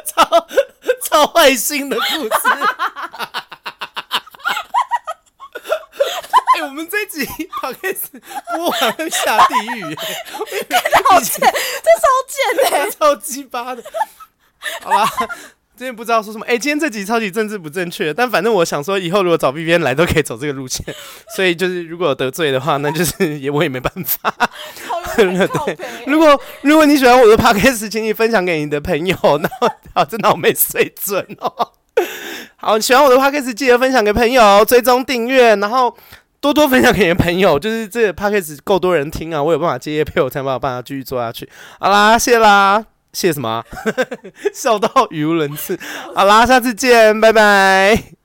[0.06, 0.48] 超
[1.04, 2.62] 超坏心的故事。”哎、
[6.22, 8.00] 欸，我们这一集好开始
[8.56, 9.96] 播完会下地狱，
[11.10, 13.84] 好贱，这超贱的， 超鸡巴的，
[14.82, 15.10] 好吧。
[15.74, 20.86] 今天不知道说什么，哎、欸，今天这集超级政治不正确，但反正我想说，以后如果找 B B 来都可以走这个路线，
[21.36, 24.32] 所以就是如果有得罪的话，那就是也我也没办法。
[25.16, 25.26] 对，
[26.06, 29.18] 如果如果你喜欢我的 Podcast，请你分享给你的朋友。
[29.24, 31.72] 然后好，真的好没水准哦。
[32.58, 35.98] 好，喜欢我的 Podcast，记得分享给朋友，追踪订阅，然后
[36.42, 37.58] 多多分享给你的朋友。
[37.58, 41.48] 就是这个 Podcast 够多人听啊，我有办法接业配，我才没有办法继续做下去。
[41.80, 42.84] 好啦，谢啦。
[43.14, 43.64] 谢什么？
[44.54, 45.78] 笑到语无伦次。
[46.16, 48.21] 好啦，下次见，拜拜。